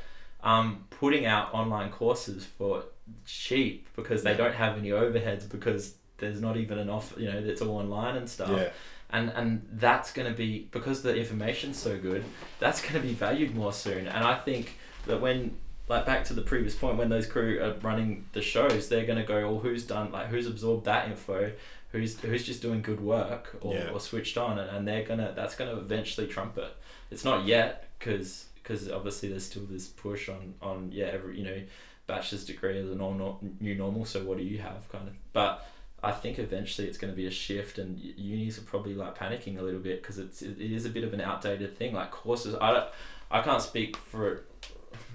[0.44, 2.86] um, putting out online courses for
[3.26, 4.38] cheap because they Yeah.
[4.44, 8.28] don't have any overheads because there's not even enough you know it's all online and
[8.30, 8.50] stuff.
[8.60, 8.70] Yeah,
[9.12, 12.24] and and that's going to be because the information's so good
[12.60, 14.08] that's going to be valued more soon.
[14.08, 14.66] And i think
[15.08, 15.56] that when
[15.92, 19.18] like back to the previous point when those crew are running the shows they're going
[19.18, 21.52] to go well who's done like who's absorbed that info
[21.92, 23.90] who's who's just doing good work or, Yeah.
[23.92, 26.76] or switched on and, and they're gonna that's gonna eventually trump it
[27.12, 31.44] it's not yet because because obviously there's still this push on on yeah every you
[31.44, 31.62] know
[32.08, 35.66] bachelor's degree is a normal new normal so what do you have kind of but
[36.04, 39.60] I think eventually it's going to be a shift, and unis are probably like panicking
[39.60, 41.94] a little bit because it's it is a bit of an outdated thing.
[41.94, 42.90] Like courses, I don't,
[43.30, 44.42] I can't speak for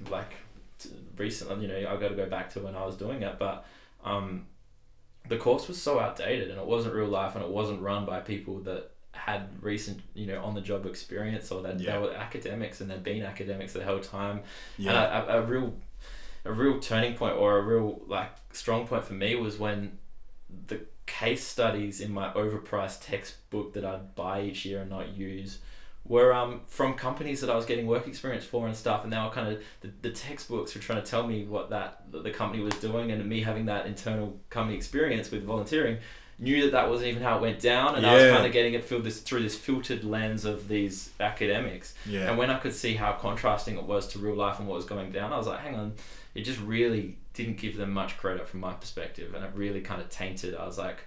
[0.08, 0.34] like
[1.16, 1.66] recently.
[1.66, 3.64] You know, I've got to go back to when I was doing it, but
[4.04, 4.46] um,
[5.28, 8.20] the course was so outdated, and it wasn't real life, and it wasn't run by
[8.20, 11.92] people that had recent, you know, on the job experience, or that Yeah.
[11.92, 14.42] they were academics and they'd been academics the whole time,
[14.76, 15.74] yeah, and a, a, a real,
[16.44, 19.98] a real turning point or a real like strong point for me was when
[20.68, 25.58] the case studies in my overpriced textbook that I'd buy each year and not use
[26.08, 29.18] were um, from companies that I was getting work experience for and stuff, and they
[29.18, 32.62] were kind of the, the textbooks were trying to tell me what that the company
[32.62, 35.98] was doing, and me having that internal company experience with volunteering,
[36.38, 38.74] knew that that wasn't even how it went down, and I was kind of getting
[38.74, 41.94] it through this through this filtered lens of these academics.
[42.04, 42.28] yeah.
[42.28, 44.84] And when I could see how contrasting it was to real life and what was
[44.84, 45.94] going down, I was like, hang on,
[46.34, 49.34] it just really didn't give them much credit from my perspective.
[49.34, 50.54] And it really kind of tainted.
[50.54, 51.06] I was like,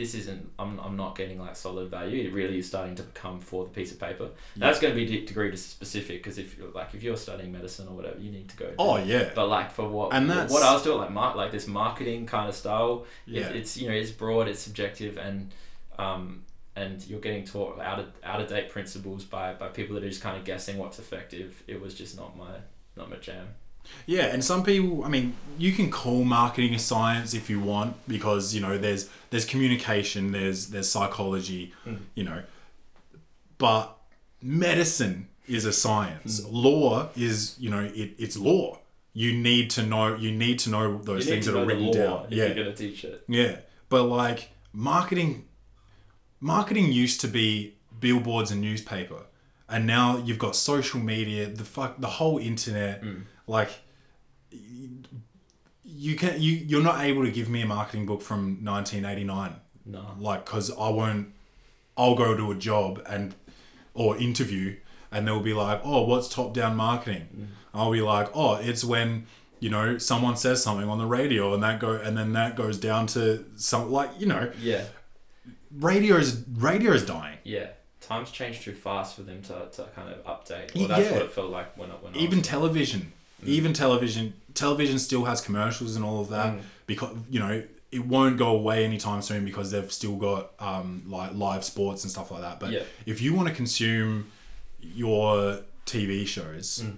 [0.00, 2.26] this isn't, I'm, I'm not getting like solid value.
[2.26, 4.28] It really is starting to become for the piece of paper.
[4.56, 7.86] That's going to be degree to specific because if you're like, if you're studying medicine
[7.88, 8.68] or whatever, you need to go.
[8.78, 11.36] oh yeah, But like for what And what- that's- what I was doing like mar-
[11.36, 15.18] like this marketing kind of style, yeah, it, it's you know it's broad, it's subjective,
[15.18, 15.52] and
[15.98, 16.44] um,
[16.76, 20.08] and you're getting taught out of out of date principles by, by people that are
[20.08, 21.62] just kind of guessing what's effective.
[21.66, 22.54] It was just not my
[22.96, 23.48] not my jam.
[24.06, 24.26] Yeah.
[24.26, 28.54] And some people, I mean, you can call marketing a science if you want because
[28.54, 31.98] you know there's there's communication, there's there's psychology, Mm.
[32.14, 32.42] you know,
[33.58, 33.96] but
[34.42, 36.40] medicine is a science.
[36.40, 36.48] Mm.
[36.52, 38.78] Law is you know it, it's law.
[39.12, 42.26] you need to know you need to know those things that know are written down.
[42.26, 43.24] if Yeah, you're gonna teach it.
[43.28, 43.56] yeah.
[43.88, 45.46] But like marketing,
[46.40, 49.22] marketing used to be billboards and newspaper,
[49.68, 53.02] and now you've got social media, the fuck, the whole internet.
[53.02, 53.22] Mm.
[53.50, 53.70] Like,
[55.84, 59.54] you can you you're not able to give me a marketing book from 1989
[59.86, 60.14] No.
[60.18, 61.28] like because i won't
[61.96, 63.34] i'll go to a job and
[63.94, 64.76] or interview
[65.10, 67.46] and they'll be like oh what's top down marketing Mm.
[67.74, 69.26] i'll be like oh it's when
[69.58, 72.78] you know someone says something on the radio and that go and then that goes
[72.78, 74.84] down to some like you know Yeah.
[75.76, 77.68] radio is radio is dying Yeah.
[78.00, 80.74] Times change too fast for them to, to kind of update.
[80.74, 81.12] Well, that's Yeah.
[81.12, 82.48] what it felt like when I when even was,
[83.40, 86.60] television even television television still has commercials and all of that Mm.
[86.86, 87.62] because you know
[87.92, 92.10] it won't go away anytime soon because they've still got um, like live sports and
[92.10, 92.82] stuff like that but Yeah.
[93.06, 94.30] if you want to consume
[94.80, 96.96] your tv shows Mm.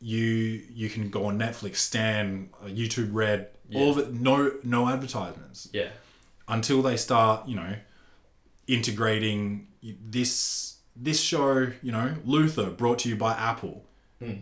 [0.00, 4.88] you you can go on netflix stan uh, youtube red all of it no no
[4.88, 5.88] advertisements yeah.
[6.48, 7.74] until they start, you know,
[8.66, 13.84] integrating this this show, you know, Luther brought to you by Apple.
[14.20, 14.32] Hmm.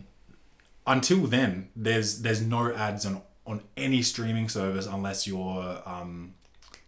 [0.85, 6.33] Until then, there's there's no ads on on any streaming service unless you're um,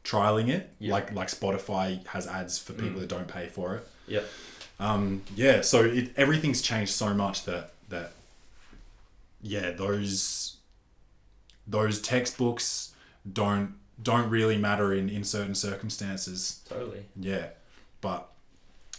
[0.04, 0.74] trialing it.
[0.82, 3.88] Like like Spotify has ads for people that don't pay for it.
[4.08, 4.22] Yeah.
[4.80, 8.12] Um, yeah, so it, everything's changed so much that that
[9.42, 10.58] yeah, those
[11.68, 12.94] those textbooks
[13.32, 16.62] don't don't really matter in in certain circumstances.
[16.68, 17.06] Totally.
[17.16, 17.48] Yeah,
[18.02, 18.30] but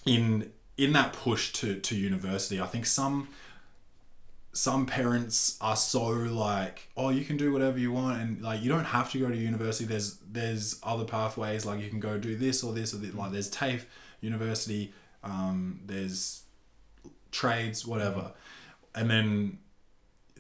[0.07, 3.29] in in that push to to university, I think some
[4.57, 8.71] some parents are so like, oh, you can do whatever you want, and like you
[8.71, 9.85] don't have to go to university.
[9.85, 13.15] There's there's other pathways, like you can go do this or this or this.
[13.15, 13.85] Like there's TAFE
[14.23, 16.45] University, um, there's
[17.33, 18.33] trades, whatever,
[18.95, 19.59] and then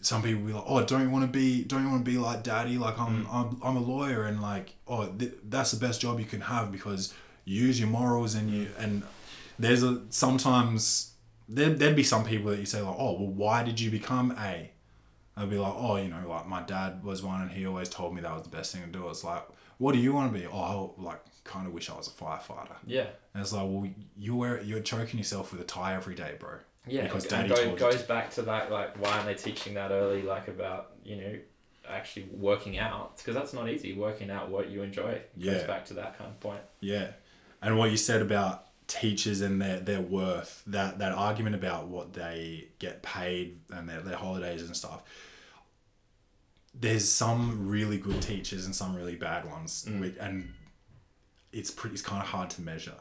[0.00, 2.16] some people be like, oh, don't you want to be, don't you want to be
[2.16, 2.78] like daddy?
[2.78, 6.24] Like I'm, I'm, I'm a lawyer, and like, oh, th- that's the best job you
[6.24, 7.12] can have because
[7.44, 9.02] you use your morals and you and
[9.58, 11.12] there's a sometimes
[11.48, 14.34] there there'd be some people that you say like, oh, well, why did you become
[14.38, 14.70] A?
[15.38, 18.14] I'd be like, oh, you know, like my dad was one, and he always told
[18.14, 19.08] me that was the best thing to do.
[19.08, 19.46] It's like,
[19.78, 20.46] what do you want to be?
[20.46, 22.76] Oh, I like kind of wish I was a firefighter.
[22.86, 23.06] Yeah.
[23.34, 26.58] And it's like, well, you wear you're choking yourself with a tie every day, bro.
[26.88, 28.08] Yeah, Because daddy go, told you goes to.
[28.08, 31.36] back to that like why aren't they teaching that early like about you know
[31.88, 35.22] actually working out because that's not easy working out what you enjoy goes
[35.62, 35.66] Yeah.
[35.66, 37.08] back to that kind of point Yeah,
[37.60, 42.12] and what you said about teachers and their, their worth that that argument about what
[42.12, 45.02] they get paid and their, their holidays and stuff.
[46.78, 50.00] There's some really good teachers and some really bad ones, Mm.
[50.00, 50.52] with, and
[51.52, 51.94] it's pretty.
[51.94, 52.94] It's kind of hard to measure.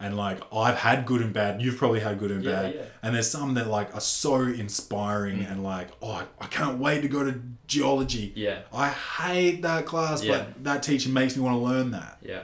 [0.00, 1.60] And like I've had good and bad.
[1.60, 2.74] You've probably had good and Yeah, bad.
[2.74, 2.82] yeah.
[3.02, 7.00] And there's some that like are so inspiring and like oh I, I can't wait
[7.02, 8.32] to go to geology.
[8.36, 10.38] yeah I hate that class, Yeah.
[10.38, 12.18] but that teacher makes me want to learn that.
[12.22, 12.42] yeah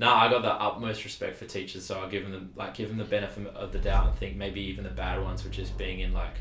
[0.00, 2.98] no i got the utmost respect for teachers so i'll give them like give them
[2.98, 6.00] the benefit of the doubt and think maybe even the bad ones were just being
[6.00, 6.34] in like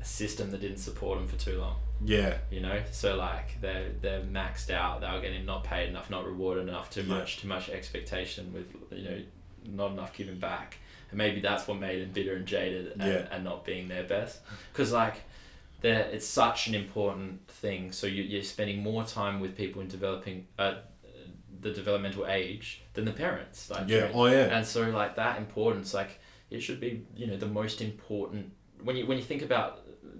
[0.00, 2.36] a system that didn't support them for too long Yeah.
[2.50, 6.26] you know so like they're they're maxed out they were getting not paid enough not
[6.26, 7.14] rewarded enough too Yeah.
[7.18, 9.18] much too much expectation with you know
[9.68, 10.76] not enough giving back
[11.10, 13.26] and maybe that's what made them bitter and jaded and, Yeah.
[13.32, 14.40] and not being their best
[14.72, 15.14] because like
[15.82, 19.88] they're, it's such an important thing so you, you're spending more time with people in
[19.88, 20.74] developing uh,
[21.66, 24.10] the developmental age than the parents like Yeah.
[24.14, 24.56] Oh yeah.
[24.56, 26.12] and so like that importance like
[26.50, 26.90] it should be
[27.20, 28.52] you know the most important
[28.86, 29.70] when you when you think about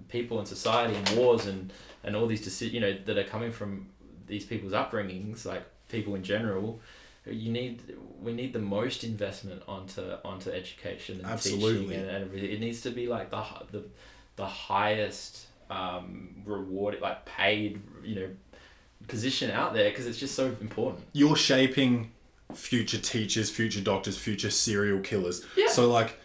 [0.09, 1.71] people in society and wars and
[2.03, 3.87] and all these decisions you know that are coming from
[4.31, 6.67] these people's upbringings like people in general
[7.25, 7.75] you need
[8.25, 11.87] we need the most investment onto onto education and Absolutely.
[11.95, 12.51] teaching and, everything.
[12.51, 13.83] it needs to be like the the
[14.35, 18.29] the highest um reward like paid you know
[19.07, 22.11] position out there because it's just so important You're shaping
[22.53, 25.45] future teachers, future doctors, future serial killers.
[25.55, 25.67] Yeah.
[25.67, 26.19] So like,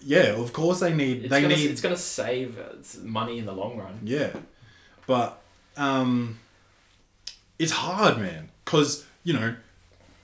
[0.00, 3.46] yeah, of course they need it's they gonna, need it's gonna save uh, money in
[3.46, 4.30] the long run yeah,
[5.06, 5.40] but
[5.76, 6.38] um,
[7.58, 9.56] it's hard, man, because you know,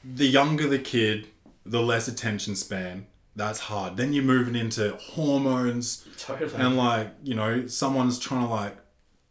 [0.05, 1.28] the younger the kid,
[1.64, 3.07] the less attention span.
[3.34, 3.96] That's hard.
[3.96, 8.76] Then you're moving into hormones totally and like you know someone's trying to like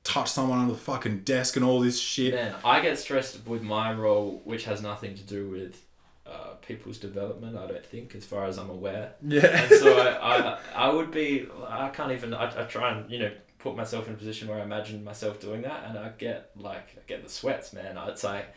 [0.03, 2.33] touch someone on the fucking desk and all this shit.
[2.33, 5.83] Man, I get stressed with my role, which has nothing to do with
[6.25, 7.57] uh, people's development.
[7.57, 9.13] I don't think, as far as I'm aware.
[9.21, 9.45] Yeah.
[9.45, 11.47] And so I, I, I would be.
[11.67, 12.33] I can't even.
[12.33, 15.39] I, I try and you know put myself in a position where I imagine myself
[15.39, 17.97] doing that, and I get like I get the sweats, man.
[18.07, 18.47] It's like.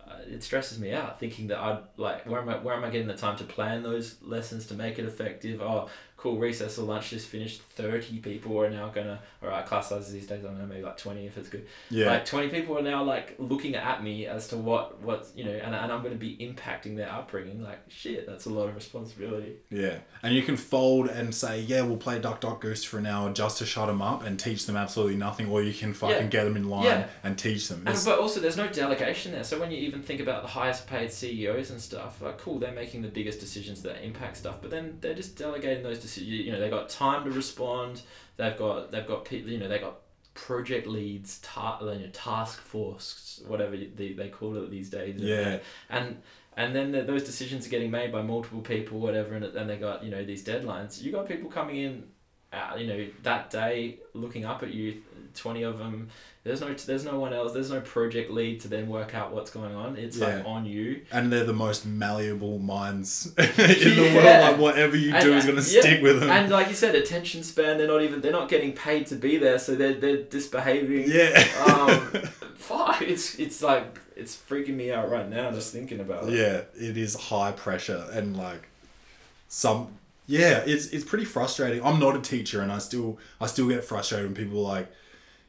[0.00, 2.88] Uh, it stresses me out thinking that I'd like where am I where am I
[2.88, 5.60] getting the time to plan those lessons to make it effective?
[5.60, 7.62] Oh, cool, recess or lunch just finished.
[7.62, 9.20] Thirty people are now gonna.
[9.40, 10.44] All right, class sizes these days.
[10.44, 11.64] I don't know, maybe like twenty if it's good.
[11.90, 12.06] Yeah.
[12.08, 15.52] Like twenty people are now like looking at me as to what what you know,
[15.52, 17.62] and, and I'm gonna be impacting their upbringing.
[17.62, 19.54] Like shit, that's a lot of responsibility.
[19.70, 23.06] Yeah, and you can fold and say, yeah, we'll play Duck Duck Goose for an
[23.06, 26.16] hour just to shut them up and teach them absolutely nothing, or you can fucking
[26.16, 26.26] Yeah.
[26.26, 27.06] get them in line Yeah.
[27.22, 27.84] and teach them.
[27.86, 29.44] And, but also, there's no delegation there.
[29.44, 32.72] So when you even think about the highest paid CEOs and stuff, like cool, they're
[32.72, 34.56] making the biggest decisions that impact stuff.
[34.60, 36.07] But then they're just delegating those decisions.
[36.16, 38.02] You know, they've got time to respond.
[38.36, 39.50] They've got they've got people.
[39.50, 40.00] You know, they got
[40.34, 45.20] project leads, ta- you task force, whatever they, they call it these days.
[45.20, 45.58] Yeah.
[45.90, 46.22] And
[46.56, 49.76] and then the, those decisions are getting made by multiple people, whatever, and then they
[49.76, 51.02] got you know these deadlines.
[51.02, 52.04] You got people coming in,
[52.52, 55.02] uh, you know, that day looking up at you.
[55.34, 56.08] Twenty of them.
[56.44, 57.52] There's no there's no one else.
[57.52, 59.96] There's no project lead to then work out what's going on.
[59.96, 61.02] It's like on you.
[61.12, 64.24] and they're the most malleable minds in the world.
[64.24, 66.30] Like whatever you And- do is gonna yeah, stick with them.
[66.30, 67.76] And like you said, attention span.
[67.76, 68.20] They're not even.
[68.22, 71.04] They're not getting paid to be there, so they're they're disbehaving.
[71.10, 71.44] yeah.
[71.66, 72.00] Um,
[72.56, 73.02] fuck.
[73.02, 76.34] It's it's like it's freaking me out right now just thinking about it.
[76.34, 78.68] yeah, it is high pressure and like
[79.48, 79.88] some.
[80.26, 81.82] Yeah, it's it's pretty frustrating.
[81.84, 84.88] I'm not a teacher, and I still I still get frustrated when people like,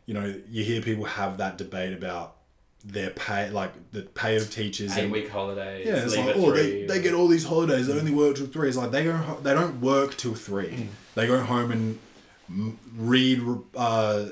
[0.10, 2.38] you know, you hear people have that debate about
[2.84, 5.86] their pay, like the pay of teachers Eight and week holidays.
[5.86, 7.86] Yeah, it's like, at oh, they, three, they get all these holidays.
[7.86, 8.70] They only work till three.
[8.70, 10.90] It's like they go, ho- they don't work till three.
[11.14, 12.00] They go home
[12.50, 13.44] and read
[13.76, 14.30] uh,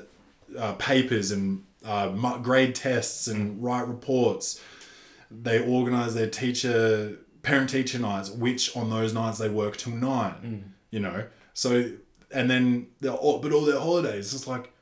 [0.58, 2.08] uh, papers and uh,
[2.38, 4.60] grade tests and write reports.
[5.30, 10.74] They organize their teacher parent teacher nights, which on those nights they work till nine.
[10.90, 11.92] You know, so
[12.32, 14.34] and then they're all, but all their holidays.
[14.34, 14.72] It's like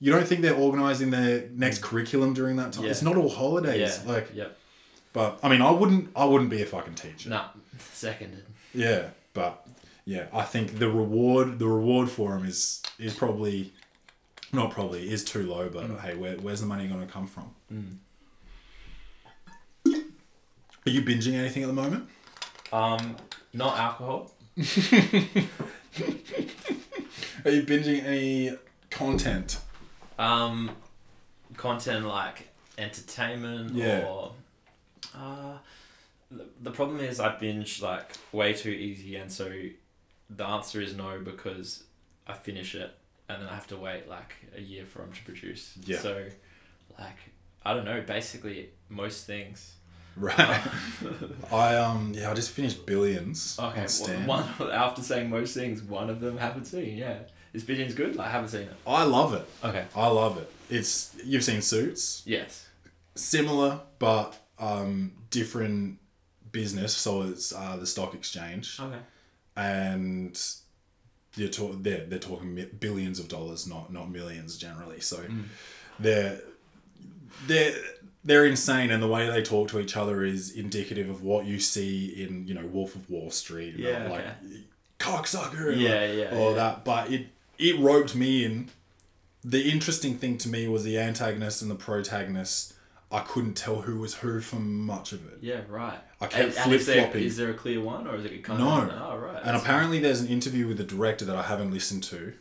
[0.00, 2.84] you don't think they're organizing their next curriculum during that time.
[2.84, 2.90] Yeah.
[2.90, 4.00] It's not all holidays.
[4.04, 4.12] Yeah.
[4.12, 4.56] Like Yep.
[5.12, 6.10] but I mean, I wouldn't.
[6.14, 7.30] I wouldn't be a fucking teacher.
[7.30, 7.46] Nah.
[7.92, 8.44] Seconded.
[8.74, 9.66] Yeah, but
[10.04, 13.72] yeah, I think the reward, the reward for him is is probably
[14.52, 15.68] not probably is too low.
[15.68, 16.00] But Mm.
[16.00, 17.54] hey, where, where's the money going to come from?
[20.86, 22.08] Are you binging anything at the moment?
[22.72, 23.16] Um,
[23.52, 24.32] not alcohol.
[27.44, 28.56] Are you binging any
[28.90, 29.58] content?
[30.18, 30.70] Um,
[31.56, 34.04] content like entertainment Yeah.
[34.06, 34.32] or.
[35.14, 35.58] Uh,
[36.30, 39.50] the, the problem is I binge like way too easy, and so
[40.30, 41.84] the answer is no because
[42.26, 42.94] I finish it
[43.28, 45.74] and then I have to wait like a year for them to produce.
[45.84, 45.98] Yeah.
[45.98, 46.24] So,
[46.98, 47.16] like,
[47.64, 48.02] I don't know.
[48.06, 49.74] Basically, most things.
[50.16, 50.60] Right.
[51.52, 54.26] I um yeah, I just finished Billions Okay, on Stan.
[54.26, 56.96] one, after saying most things, one of them haven't seen.
[56.98, 57.18] Yeah,
[57.52, 58.18] is Billions good?
[58.18, 58.74] I haven't seen it.
[58.86, 59.46] I love it.
[59.64, 59.84] Okay.
[59.96, 60.50] I love it.
[60.70, 62.22] It's you've seen Suits.
[62.26, 62.66] Yes.
[63.14, 65.98] similar but um, different
[66.52, 66.94] business.
[66.96, 68.98] So it's uh, the stock exchange, Okay.
[69.56, 70.40] and
[71.36, 75.00] you're talk- they're they're talking mi- billions of dollars, not not millions generally.
[75.00, 75.24] So
[75.98, 76.40] they're
[77.46, 77.74] they're
[78.24, 81.58] they're insane, and the way they talk to each other is indicative of what you
[81.60, 83.74] see in you know Wolf of Wall Street.
[83.76, 84.24] Yeah, like
[84.98, 85.72] cocksucker.
[85.72, 86.56] and Yeah, like, yeah, all yeah.
[86.56, 86.84] that.
[86.84, 87.26] But it
[87.58, 88.70] it roped me in.
[89.44, 92.74] The interesting thing to me was the antagonist and the protagonist.
[93.10, 95.38] I couldn't tell who was who for much of it.
[95.40, 95.60] Yeah.
[95.68, 95.98] Right.
[96.20, 97.24] I kept And- and is there- flip-flopping.
[97.24, 98.82] Is there a clear one, or is it kind No.
[98.82, 98.90] of?
[98.90, 99.40] Oh, right.
[99.44, 102.34] And apparently, there's an interview with the director that I haven't listened to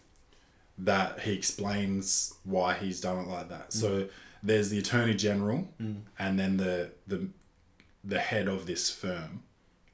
[0.80, 3.70] that he explains why he's done it like that.
[3.70, 3.74] Mm.
[3.74, 4.10] So
[4.44, 6.02] there's the attorney general, mm.
[6.20, 7.30] and then the the
[8.04, 9.44] the head of this firm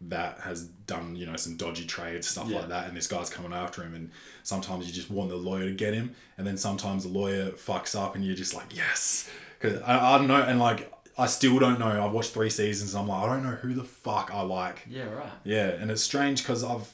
[0.10, 2.60] that has done you know some dodgy trades stuff Yeah.
[2.60, 3.93] like that, and this guy's coming after him.
[3.93, 4.12] And
[4.43, 7.99] sometimes you just want the lawyer to get him, and then sometimes the lawyer fucks
[7.99, 9.30] up, and you're just like yes,
[9.60, 10.89] because I, I don't know, and like.
[11.16, 12.04] I still don't know.
[12.04, 14.88] I've watched three seasons and I'm like, I don't know who the fuck I like.
[14.89, 15.04] Yeah.
[15.04, 15.32] Right.
[15.43, 16.91] Yeah, and it's strange because I've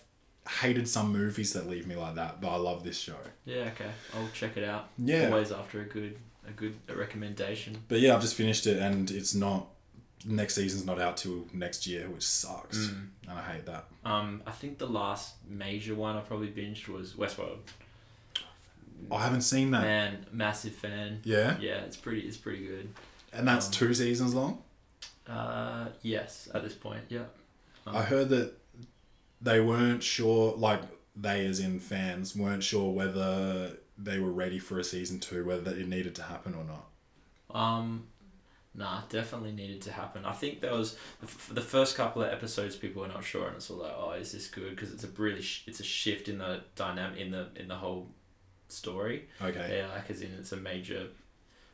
[0.59, 3.15] hated some movies that leave me like that, but I love this show.
[3.45, 3.69] Yeah.
[3.73, 3.89] Okay.
[4.13, 4.89] I'll check it out.
[4.97, 5.27] Yeah.
[5.29, 7.77] Always after a good a good recommendation.
[7.87, 9.67] But yeah, I've just finished it, and it's not.
[10.25, 13.07] Next season's not out till next year, which sucks, Mm.
[13.29, 13.85] and I hate that.
[14.03, 17.59] Um, I think the last major one I probably binged was Westworld.
[19.11, 19.81] I haven't seen that.
[19.81, 21.21] Man, massive fan.
[21.23, 22.21] Yeah, Yeah, it's pretty.
[22.21, 22.89] It's pretty good.
[23.31, 24.61] and that's Um, two seasons long.
[25.27, 27.25] Uh, yes, at this point, yeah.
[27.87, 28.53] Um, I heard that
[29.41, 30.81] they weren't sure, like
[31.15, 35.71] they as in fans weren't sure whether they were ready for a season two, whether
[35.71, 36.87] it needed to happen or not.
[37.57, 38.07] Um,
[38.79, 40.25] nah, definitely needed to happen.
[40.25, 42.75] I think there was the the first couple of episodes.
[42.75, 44.71] People were not sure, and it's all like, oh, is this good?
[44.75, 47.75] Because it's a really sh- it's a shift in the dynamic in the in the
[47.75, 48.07] whole
[48.69, 49.27] story.
[49.41, 49.77] Okay.
[49.77, 51.07] Yeah, like as in it's a major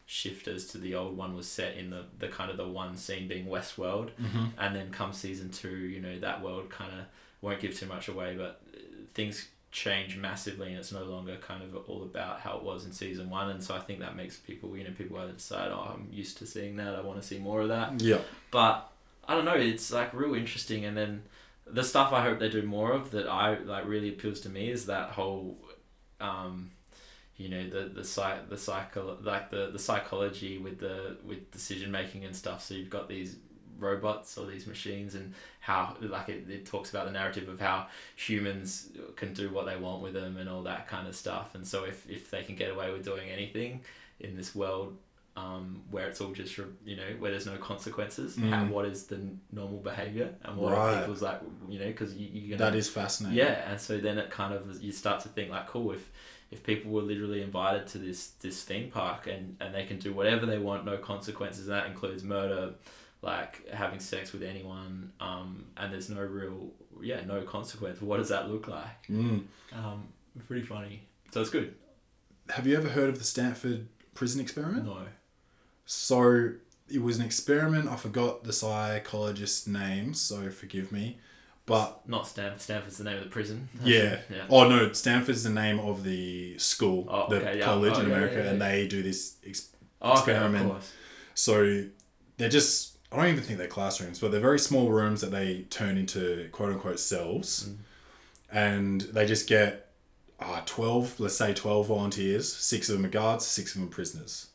[0.07, 2.95] shift as to the old one was set in the, the kind of the one
[2.95, 4.45] scene being Westworld, Mm-hmm.
[4.59, 7.05] and then come season two, you know that world kind of
[7.41, 8.79] won't give too much away, but uh,
[9.13, 12.93] things changed massively and it's no longer kind of all about how it was in
[12.93, 13.49] season one.
[13.49, 16.37] And so I think that makes people you know people either decide oh I'm used
[16.37, 17.99] to seeing that I want to see more of that.
[17.99, 18.19] Yeah.
[18.51, 18.89] but
[19.27, 20.85] I don't know it's like real interesting.
[20.85, 21.23] And then
[21.67, 24.69] the stuff I hope they do more of that I like really appeals to me
[24.71, 25.57] is that whole
[26.21, 26.71] um
[27.35, 31.91] you know the the psych the psycho like the the psychology with the with decision
[31.91, 32.63] making and stuff.
[32.63, 33.35] So you've got these
[33.79, 37.87] robots or these machines and how like it, it talks about the narrative of how
[38.15, 41.65] humans can do what they want with them and all that kind of stuff and
[41.67, 43.81] so if, if they can get away with doing anything
[44.19, 44.95] in this world
[45.37, 48.69] um, where it's all just you know where there's no consequences how, Mm.
[48.69, 49.19] what is the
[49.51, 50.99] normal behavior and what Right.
[50.99, 53.37] people's like you know because you, you're gonna That is fascinating.
[53.39, 56.09] yeah, and so then it kind of you start to think like, cool, if
[56.51, 60.13] if people were literally invited to this this theme park and and they can do
[60.13, 61.67] whatever they want, no consequences.
[61.67, 62.75] And that includes murder,
[63.21, 68.01] like having sex with anyone, um, and there's no real yeah no consequence.
[68.01, 69.07] What does that look like?
[69.09, 69.43] Mm.
[69.73, 70.07] Um,
[70.47, 71.07] pretty funny.
[71.31, 71.75] So it's good.
[72.49, 74.85] Have you ever heard of the Stanford prison experiment?
[74.85, 74.99] No.
[75.85, 76.51] So
[76.89, 77.89] it was an experiment.
[77.89, 81.19] I forgot the psychologist's name, so forgive me.
[81.65, 82.61] But Not Stanford.
[82.61, 83.69] Stanford's the name of the prison.
[83.83, 84.19] yeah.
[84.29, 84.45] yeah.
[84.49, 87.65] Oh no, Stanford's the name of the school, Oh, the yeah.
[87.65, 89.37] college Oh, in America, yeah, and they do this.
[89.45, 89.69] Ex-
[90.01, 90.69] Oh, okay, of experiment.
[90.71, 90.91] course.
[91.33, 91.85] so
[92.37, 92.94] they're just.
[93.15, 96.49] I don't even think they're classrooms, but they're very small rooms that they turn into
[96.51, 97.75] quote unquote cells, Mm.
[98.51, 99.89] and they just get
[100.39, 102.51] uh, twelve, let's say twelve volunteers.
[102.53, 104.47] Six of them are guards, six of them are prisoners,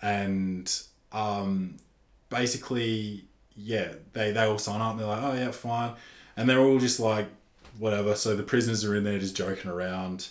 [0.00, 0.82] and
[1.12, 1.76] um,
[2.30, 3.24] basically,
[3.56, 4.92] yeah, they they all sign up.
[4.92, 5.92] and They're like, oh yeah, fine,
[6.36, 7.28] and they're all just like,
[7.78, 8.14] whatever.
[8.14, 10.28] So the prisoners are in there just joking around,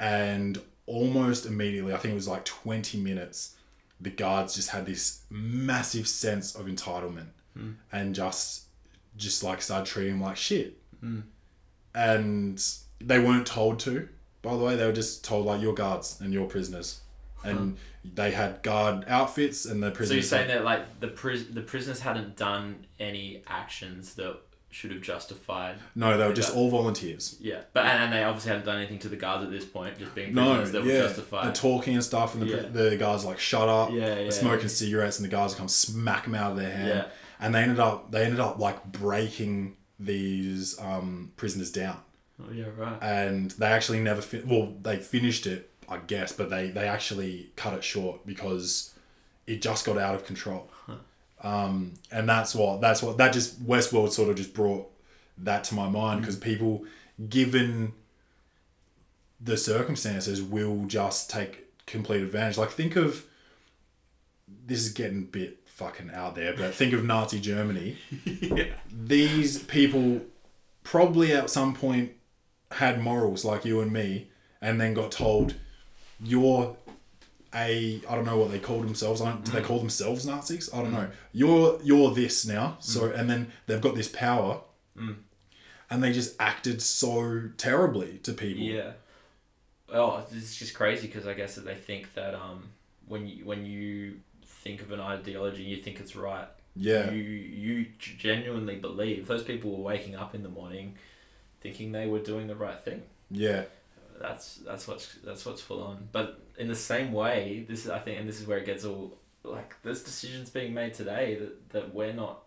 [0.00, 3.54] and almost immediately, I think it was like twenty minutes,
[4.00, 7.72] the guards just had this massive sense of entitlement, hmm.
[7.92, 8.64] and just
[9.16, 11.20] just like started treating them like shit, hmm.
[11.94, 12.64] and
[13.00, 14.08] they weren't told to.
[14.40, 17.00] By the way, they were just told like you're guards and you're prisoners,
[17.42, 20.28] and they had guard outfits and the prisoners.
[20.28, 24.38] So you're saying that like the pris- the prisoners hadn't done any actions that
[24.70, 27.36] should have justified no, they were just all volunteers.
[27.40, 29.98] Yeah, but and, and they obviously hadn't done anything to the guards at this point,
[29.98, 31.46] just being No, that were yeah, justified.
[31.46, 32.62] they're talking and stuff, and the, Yeah.
[32.90, 33.90] the guys are like shut up.
[33.90, 36.88] Yeah, they're yeah, smoking cigarettes, and the guys come smack them out of their hand.
[36.88, 37.04] Yeah.
[37.40, 41.98] And they ended up they ended up like breaking these um, prisoners down,
[42.40, 42.98] oh, yeah, right.
[43.02, 47.50] and they actually never fin- well they finished it I guess, but they they actually
[47.56, 48.94] cut it short because
[49.46, 50.68] it just got out of control.
[51.42, 54.90] Um, and that's what that's what that just Westworld sort of just brought
[55.38, 56.84] that to my mind because people,
[57.28, 57.92] given
[59.40, 62.58] the circumstances, will just take complete advantage.
[62.58, 63.24] Like think of
[64.66, 67.98] this is getting a bit fucking out there, but think of Nazi Germany.
[68.24, 68.64] yeah.
[68.92, 70.22] These people
[70.82, 72.12] probably at some point
[72.72, 74.28] had morals like you and me,
[74.60, 75.54] and then got told
[76.20, 76.76] you're
[77.54, 79.20] a I don't know what they called themselves.
[79.20, 79.64] I don't, do they mm.
[79.64, 80.70] call themselves Nazis?
[80.72, 81.08] I don't know.
[81.32, 82.76] You're you're this now.
[82.80, 83.18] So mm.
[83.18, 84.60] and then they've got this power,
[84.96, 85.16] mm.
[85.90, 88.64] and they just acted so terribly to people.
[88.64, 88.92] Yeah.
[89.92, 92.70] Oh, it's just crazy because I guess that they think that um
[93.06, 96.48] when you when you think of an ideology, you think it's right.
[96.76, 97.10] Yeah.
[97.10, 100.94] You you genuinely believe those people were waking up in the morning,
[101.60, 103.02] thinking they were doing the right thing.
[103.30, 103.64] Yeah.
[104.20, 106.08] That's that's what's that's what's full on.
[106.12, 108.84] But in the same way, this is I think, and this is where it gets
[108.84, 112.42] all like there's decisions being made today that that we're not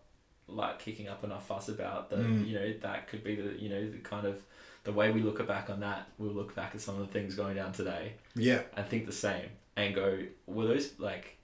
[0.47, 2.09] like kicking up enough fuss about.
[2.09, 2.47] That Mm.
[2.47, 4.41] you know that could be the you know the kind of
[4.83, 6.07] the way we look back on that.
[6.17, 8.61] We'll look back at some of the things going down today Yeah.
[8.75, 9.45] and think the same
[9.77, 11.37] and go, were those like,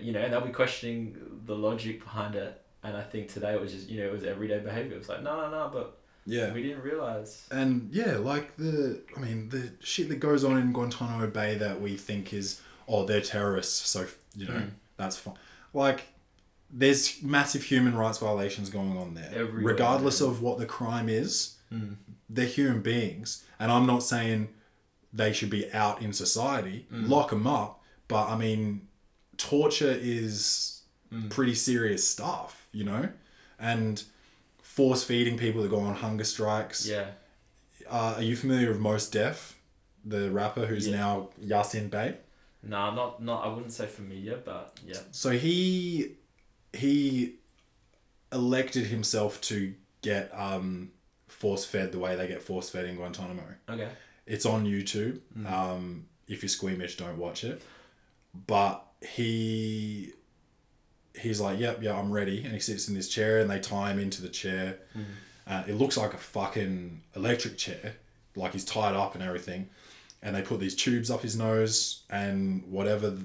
[0.00, 2.60] you know, and they'll be questioning the logic behind it.
[2.82, 4.94] And I think today it was just you know it was everyday behavior.
[4.94, 5.98] It was like no no no, but
[6.30, 6.52] Yeah.
[6.52, 7.46] we didn't realize.
[7.50, 11.80] And yeah, like the, I mean, the shit that goes on in Guantanamo Bay that
[11.80, 14.06] we think is, oh, they're terrorists, so,
[14.36, 14.70] you know, Mm.
[14.98, 15.34] that's fine.
[15.72, 16.08] Like,
[16.70, 19.30] there's massive human rights violations going on there.
[19.34, 21.96] Everywhere, Regardless of what the crime is, Mm.
[22.28, 23.44] they're human beings.
[23.58, 24.48] And I'm not saying
[25.12, 27.08] they should be out in society, Mm.
[27.08, 28.86] lock them up, but I mean,
[29.38, 31.30] torture is Mm.
[31.30, 33.08] pretty serious stuff, you know?
[33.58, 34.04] And
[34.78, 36.86] force feeding people that go on hunger strikes.
[36.86, 37.08] Yeah.
[37.90, 39.58] Uh, are you familiar with Mos Def,
[40.04, 40.96] the rapper who's Yeah.
[41.00, 42.16] now Yasin Bey?
[42.62, 43.44] No, not not.
[43.44, 45.00] I wouldn't say familiar, but yeah.
[45.10, 46.16] So he
[46.72, 47.34] he
[48.32, 50.92] elected himself to get um,
[51.26, 53.42] force fed the way they get force fed in Guantanamo.
[53.68, 53.88] Okay.
[54.26, 55.18] It's on YouTube.
[55.36, 55.50] Mm.
[55.50, 57.62] Um, if you're squeamish, don't watch it.
[58.46, 58.84] But
[59.16, 60.12] he
[61.18, 63.90] he's like, yep, yeah, I'm ready, and he sits in this chair, and they tie
[63.90, 64.78] him into the chair.
[64.96, 65.04] Mm.
[65.46, 67.96] Uh, it looks like a fucking electric chair.
[68.36, 69.68] like he's tied up and everything,
[70.22, 73.18] and they put these tubes up his nose and whatever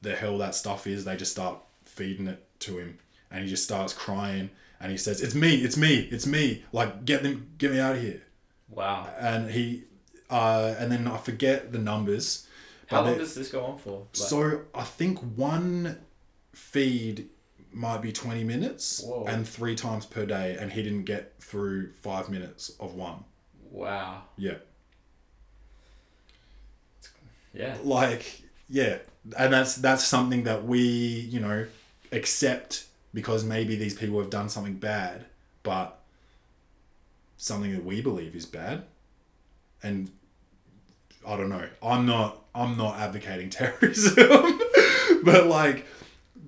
[0.00, 2.98] the hell that stuff is, they just start feeding it to him,
[3.30, 6.64] and he just starts crying, and he says, "It's me, it's me, it's me!
[6.72, 8.22] Like get them, get me out of here!"
[8.68, 9.08] Wow.
[9.18, 9.84] And he,
[10.30, 12.46] uh, and then I forget the numbers.
[12.88, 13.98] How long does this go on for?
[14.00, 15.98] Like, so I think one
[16.52, 17.28] feed
[17.74, 19.24] might be 20 minutes Whoa.
[19.26, 23.24] and three times per day and he didn't get through five minutes of one
[23.70, 24.22] wow.
[24.36, 24.54] yeah
[27.54, 27.76] Yeah.
[27.82, 28.98] like yeah
[29.38, 31.66] and that's that's something that we you know
[32.12, 35.26] accept because maybe these people have done something bad
[35.62, 35.98] but
[37.36, 38.84] something that we believe is bad
[39.82, 40.10] and
[41.26, 44.60] i don't know i'm not i'm not advocating terrorism
[45.24, 45.86] but like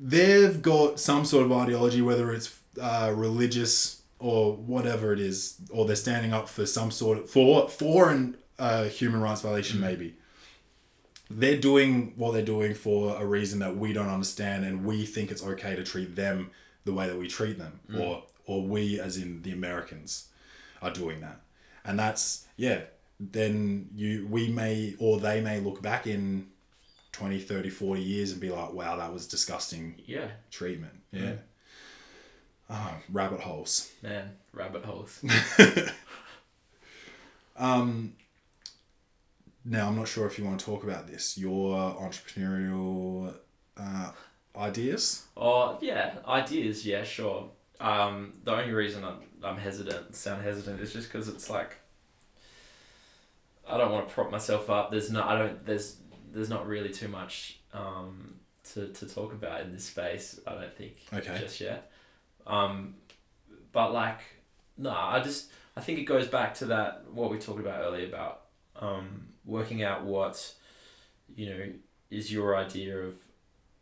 [0.01, 5.85] they've got some sort of ideology whether it's uh, religious or whatever it is or
[5.85, 10.15] they're standing up for some sort of for for an uh, human rights violation maybe.
[11.31, 15.31] They're doing what they're doing for a reason that we don't understand and we think
[15.31, 16.51] it's okay to treat them
[16.85, 20.29] the way that we treat them or or we as in the Americans
[20.83, 21.41] are doing that.
[21.85, 22.83] And that's yeah
[23.21, 26.49] then you we may or they may look back in
[27.15, 30.29] 20 30 40 years and be like wow that was disgusting Yeah.
[30.51, 31.35] treatment yeah
[32.69, 35.23] Ah, rabbit holes Man, rabbit holes.
[37.57, 38.15] um,
[39.65, 43.35] now i'm not sure if you want to talk about this your entrepreneurial
[43.77, 44.11] uh,
[44.57, 46.87] ideas Oh yeah, ideas.
[46.87, 47.51] Yeah, sure.
[47.81, 51.77] Um, the only reason I'm I'm hesitant, sound hesitant, is just because it's like
[53.69, 54.93] I don't want to prop myself up.
[54.93, 55.67] There's no, I don't.
[55.67, 55.97] There's
[56.35, 58.35] there's not really too much um,
[58.72, 60.41] to to talk about in this space.
[60.47, 60.97] I don't think.
[61.12, 61.39] Okay.
[61.39, 61.91] Just yet.
[62.47, 62.97] Um,
[63.72, 64.20] but like,
[64.76, 68.07] no, I just I think it goes back to that what we talked about earlier
[68.07, 68.43] about
[68.76, 70.55] um, working out what
[71.35, 71.66] you know
[72.11, 73.16] is your idea of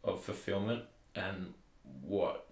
[0.05, 0.85] of fulfillment
[1.15, 1.55] and
[2.03, 2.47] what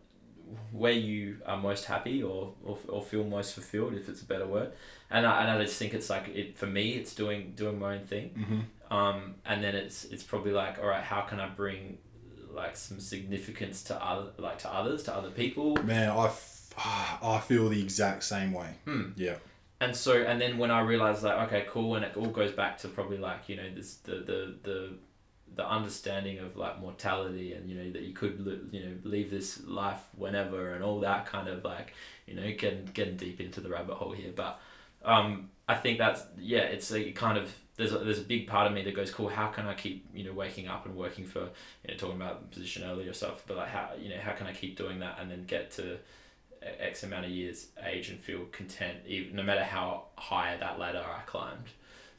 [0.72, 4.46] where you are most happy or, or, or feel most fulfilled if it's a better
[4.46, 4.72] word
[5.08, 7.94] and I, and I just think it's like it for me it's doing doing my
[7.96, 8.60] own thing mm-hmm.
[8.90, 11.98] Um, and then it's it's probably like all right how can I bring
[12.52, 15.76] like some significance to other like to others to other people?
[15.84, 16.74] Man I, f-
[17.22, 18.70] I feel the exact same way.
[18.84, 19.10] Hmm.
[19.16, 19.36] yeah.
[19.80, 22.78] And so and then when I realized like okay cool and it all goes back
[22.78, 24.90] to probably like you know this the the the
[25.54, 29.62] the understanding of like mortality and you know that you could you know leave this
[29.66, 31.92] life whenever and all that kind of like
[32.26, 34.32] you know getting getting deep into the rabbit hole here.
[34.34, 34.60] But
[35.04, 38.66] um I think that's yeah it's a kind of there's a, there's a big part
[38.66, 41.24] of me that goes cool how can I keep you know waking up and working
[41.24, 44.32] for you know talking about the position earlier stuff but like how you know how
[44.32, 45.98] can I keep doing that and then get to
[46.62, 51.04] X amount of years age and feel content even no matter how high that ladder
[51.04, 51.68] I climbed.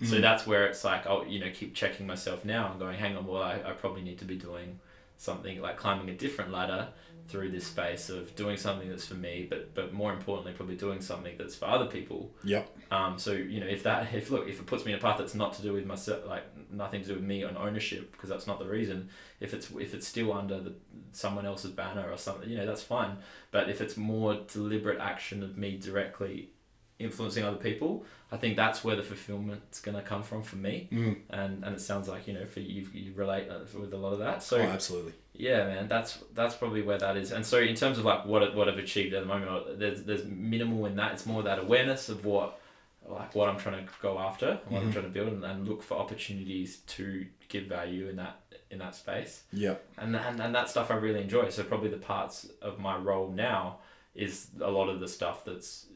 [0.03, 0.21] So mm.
[0.21, 3.27] that's where it's like I'll you know keep checking myself now and going hang on
[3.27, 4.79] well I, I probably need to be doing
[5.17, 6.87] something like climbing a different ladder
[7.27, 11.01] through this space of doing something that's for me but but more importantly probably doing
[11.01, 12.31] something that's for other people.
[12.43, 12.69] Yep.
[12.91, 15.17] Um, so you know if that if look if it puts me in a path
[15.17, 18.29] that's not to do with myself like nothing to do with me and ownership because
[18.29, 19.09] that's not the reason
[19.39, 20.73] if it's if it's still under the
[21.11, 23.17] someone else's banner or something you know that's fine.
[23.51, 26.51] But if it's more deliberate action of me directly
[26.99, 30.87] influencing other people I think that's where the fulfillment's going to come from for me
[30.91, 31.17] mm.
[31.29, 34.19] and and it sounds like you know for you you relate with a lot of
[34.19, 37.31] that so oh absolutely yeah, man, that's that's probably where that is.
[37.31, 40.03] And so in terms of like what what I've achieved at the moment, uh, there's
[40.03, 41.13] there's minimal in that.
[41.13, 42.59] It's more that awareness of what
[43.07, 45.81] like what I'm trying to go after, what I'm trying to build, and, and look
[45.81, 48.39] for opportunities to give value in that
[48.69, 49.43] in that space.
[49.51, 49.75] Yeah.
[49.97, 51.49] And, and and that stuff I really enjoy.
[51.49, 53.79] So probably the parts of my role now
[54.13, 55.87] is a lot of the stuff that's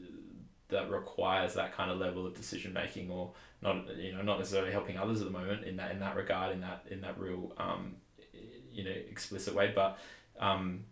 [0.75, 3.31] that requires that kind of level of decision making or
[3.61, 6.53] not you know not necessarily helping others at the moment in that in that regard
[6.55, 7.95] in that in that real um
[8.71, 9.97] you know explicit way but
[10.39, 10.83] um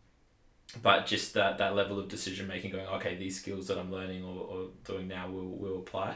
[0.82, 4.24] but just that that level of decision making going okay these skills that I'm learning
[4.24, 6.16] or, or doing now will will apply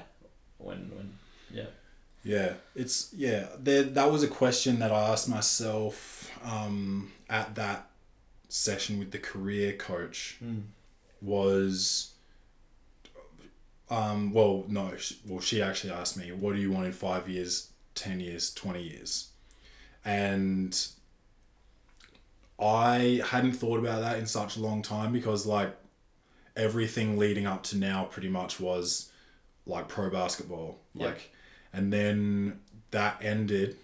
[0.57, 1.13] when when
[1.51, 1.69] yeah
[2.23, 3.47] Yeah, it's yeah.
[3.59, 7.89] There, that was a question that I asked myself um, at that
[8.49, 10.37] session with the career coach.
[11.21, 12.11] Was
[13.89, 17.29] um, well, no, sh well, she actually asked me, "What do you want in five
[17.29, 19.29] years, ten years, twenty years?"
[20.03, 20.77] And
[22.59, 25.75] I hadn't thought about that in such a long time because like
[26.55, 29.11] everything leading up to now pretty much was
[29.65, 31.31] like pro basketball, like
[31.73, 32.59] and then
[32.91, 33.77] that ended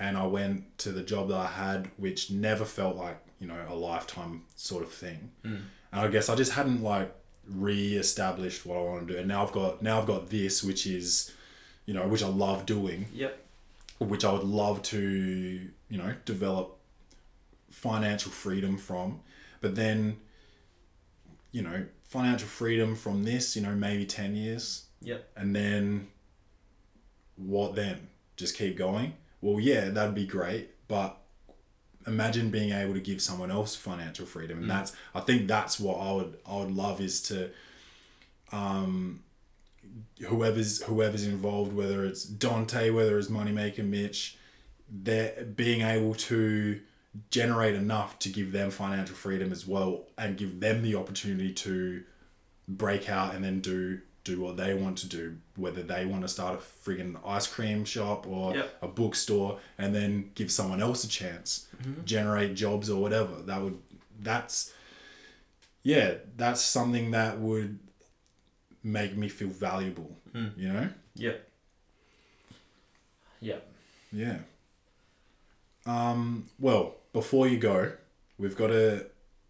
[0.00, 3.60] and I went to the job that I had which never felt like you know
[3.68, 5.30] a lifetime sort of thing.
[5.92, 7.14] And I guess I just hadn't like
[7.48, 10.86] re-established what I want to do and now I've got now I've got this which
[10.86, 11.32] is
[11.86, 13.38] you know, which I love doing, Yep.
[13.98, 16.78] which I would love to, you know, develop
[17.70, 19.20] financial freedom from.
[19.60, 20.16] But then,
[21.52, 24.86] you know, financial freedom from this, you know, maybe 10 years.
[25.02, 25.28] Yep.
[25.36, 26.08] And then
[27.36, 28.08] what then?
[28.36, 29.14] Just keep going?
[29.42, 30.70] Well, yeah, that'd be great.
[30.88, 31.18] But
[32.06, 34.58] imagine being able to give someone else financial freedom.
[34.58, 37.50] And that's, I think that's what I would, I would love is to,
[38.52, 39.20] um,
[40.26, 44.36] whoever's whoever's involved, whether it's Dante, whether it's Moneymaker Mitch,
[44.90, 46.80] they're being able to
[47.30, 52.02] generate enough to give them financial freedom as well and give them the opportunity to
[52.66, 56.28] break out and then do do what they want to do whether they want to
[56.28, 58.78] start a friggin' ice cream shop or Yep.
[58.82, 61.68] a bookstore and then give someone else a chance
[62.04, 63.78] generate jobs or whatever that would
[64.20, 64.72] that's
[65.82, 67.78] yeah that's something that would
[68.82, 70.16] make me feel valuable
[70.56, 71.48] you know Yep.
[73.40, 73.72] Yep.
[74.12, 74.38] Yeah.
[75.86, 77.92] Um, well, before you go,
[78.38, 79.06] we've got a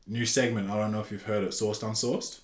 [0.06, 0.68] new segment.
[0.70, 2.40] I don't know if you've heard it, Sourced Unsourced.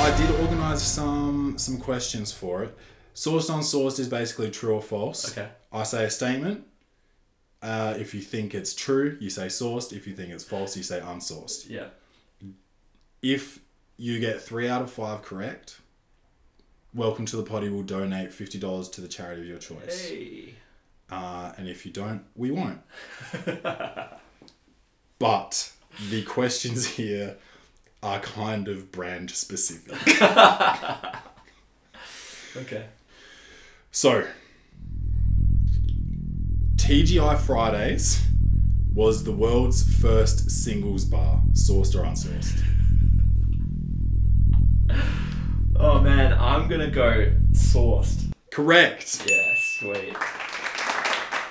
[0.00, 2.76] I did organize some some questions for it.
[3.14, 5.30] Sourced unsourced is basically true or false.
[5.30, 5.48] Okay.
[5.70, 6.64] I say a statement.
[7.62, 9.92] Uh, if you think it's true, you say sourced.
[9.92, 11.68] If you think it's false, you say unsourced.
[11.68, 11.88] Yeah.
[13.20, 13.60] If
[13.98, 15.80] you get three out of five correct,
[16.92, 20.08] Welcome to the Potty will donate fifty dollars to the charity of your choice.
[20.08, 20.54] Hey.
[21.08, 22.80] Uh, and if you don't, we won't.
[25.20, 25.72] but
[26.10, 27.36] the questions here
[28.02, 29.96] are kind of brand specific.
[32.56, 32.84] Okay.
[33.92, 34.26] So,
[36.76, 38.26] TGI Fridays
[38.92, 42.60] was the world's first singles bar, sourced or unsourced.
[45.76, 48.30] Oh man, I'm gonna go sourced.
[48.50, 49.24] Correct.
[49.30, 50.16] Yeah, sweet.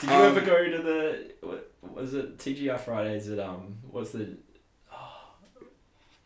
[0.02, 4.12] Did you Um, ever go to the what was it TGI Fridays at um what's
[4.12, 4.38] the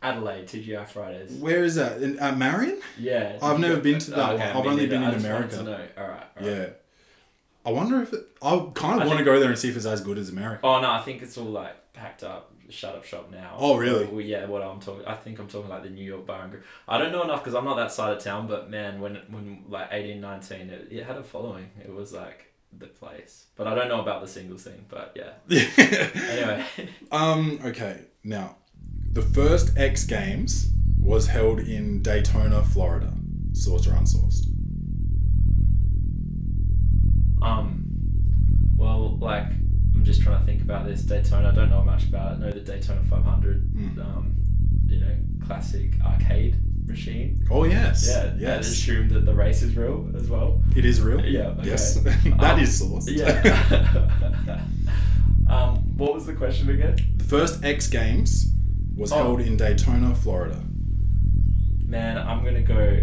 [0.03, 1.31] Adelaide TGI Fridays?
[1.31, 2.01] Where is that?
[2.01, 2.79] In uh, Marion?
[2.99, 3.37] Yeah.
[3.41, 4.35] I've never been to that Oh, one.
[4.35, 5.59] okay, I've only been in America.
[5.59, 5.91] All right.
[5.97, 6.27] all right.
[6.41, 6.65] Yeah.
[7.65, 8.27] I wonder if it.
[8.41, 10.29] I kind I of want to go there and see if it's as good as
[10.29, 10.59] America.
[10.63, 13.55] Oh no, I think it's all like packed up, shut up shop now.
[13.57, 14.05] Oh, really?
[14.05, 16.51] Well, yeah, what I'm talking, I think I'm talking like the New York Bar and
[16.51, 16.63] Grill.
[16.89, 18.47] I don't know enough because I'm not that side of town.
[18.47, 21.69] But man, when when like 18, 19, it, it had a following.
[21.81, 23.45] It was like the place.
[23.55, 24.85] But I don't know about the singles thing.
[24.89, 25.33] But yeah.
[26.15, 26.65] Anyway.
[27.13, 27.59] um.
[27.63, 28.01] Okay.
[28.25, 28.57] Now,
[29.13, 33.13] the first X Games was held in Daytona, Florida.
[33.53, 34.47] Sourced or unsourced?
[37.41, 37.85] Um,
[38.77, 39.45] well, like
[39.95, 41.49] I'm just trying to think about this Daytona.
[41.49, 42.35] I don't know much about it.
[42.35, 43.73] I know the Daytona 500.
[43.73, 43.99] Mm.
[43.99, 44.35] Um,
[44.87, 45.15] you know,
[45.45, 46.57] classic arcade
[46.87, 47.45] machine.
[47.51, 48.07] Oh yes.
[48.07, 48.31] Yeah.
[48.33, 48.69] I Yes.
[48.71, 50.61] assumed that the race is real as well.
[50.75, 51.23] It is real.
[51.23, 51.49] Yeah.
[51.59, 51.69] Okay.
[51.69, 51.97] Yes.
[52.03, 53.09] That Um, is sourced.
[53.15, 54.61] Yeah.
[55.53, 56.95] um, what was the question again?
[57.17, 58.47] the first X Games
[58.95, 59.17] was Oh.
[59.17, 60.61] held in Daytona, Florida.
[61.85, 63.01] Man, I'm gonna go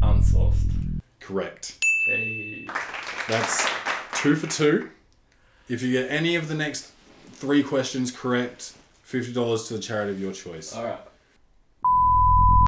[0.00, 1.00] unsourced.
[1.20, 1.78] Correct.
[2.06, 2.66] Hey.
[3.28, 3.66] That's
[4.14, 4.90] two for two.
[5.68, 6.90] If you get any of the next
[7.32, 8.72] three questions correct,
[9.02, 10.74] fifty dollars to the charity of your choice.
[10.74, 11.00] All right.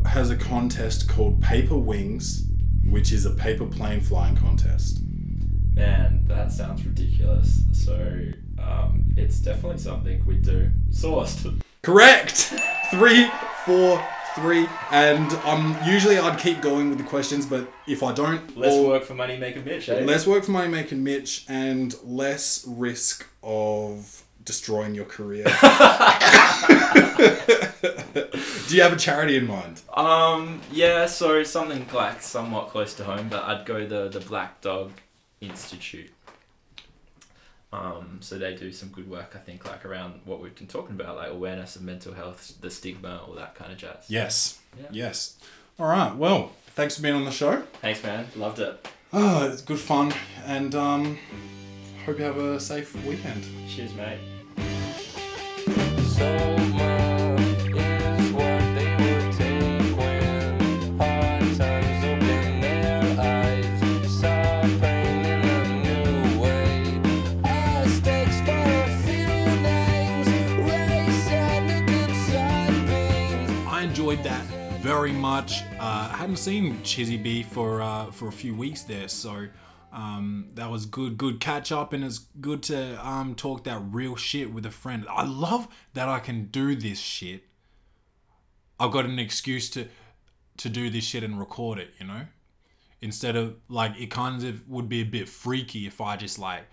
[0.07, 2.45] Has a contest called Paper Wings,
[2.85, 5.01] which is a paper plane flying contest.
[5.75, 7.63] Man, that sounds ridiculous.
[7.73, 7.97] So,
[8.61, 10.71] um, it's definitely something we do.
[10.91, 11.61] Sourced.
[11.85, 12.53] Correct.
[12.91, 13.31] Three,
[13.65, 14.03] four,
[14.35, 18.73] three, and um, usually I'd keep going with the questions, but if I don't, Less
[18.73, 20.05] or- work for money maker Mitch, eh?
[20.05, 25.45] less work for money making Mitch, and less risk of destroying your career.
[28.69, 29.81] Do you have a charity in mind?
[29.95, 34.61] Um, yeah, so something like somewhat close to home, but I'd go the the Black
[34.61, 34.93] Dog
[35.41, 36.11] Institute.
[37.75, 40.95] Um, so they do some good work, I think, like around what we've been talking
[40.95, 44.05] about, like awareness of mental health, the stigma, all that kind of jazz.
[44.09, 44.61] Yes.
[44.79, 44.87] Yeah.
[44.93, 45.37] Yes.
[45.79, 46.15] All right.
[46.15, 47.63] Well, thanks for being on the show.
[47.81, 48.27] Thanks, man.
[48.37, 48.87] Loved it.
[49.13, 50.13] Oh, it's good fun,
[50.47, 51.19] and um,
[52.05, 53.45] hope you have a safe weekend.
[53.69, 54.19] Cheers, mate.
[56.07, 56.84] So
[75.05, 75.63] very much.
[75.79, 79.49] Uh, I hadn't seen Chizzy B for uh, for a few weeks there, so
[79.93, 84.17] Um, that was good, good catch up, and it's good to um talk that real
[84.17, 85.05] shit with a friend.
[85.11, 87.43] I love that I can do this shit.
[88.81, 89.89] I've got an excuse to
[90.57, 92.27] to do this shit and record it, you know?
[93.03, 96.65] Instead of like it kind of would be a bit freaky if I just like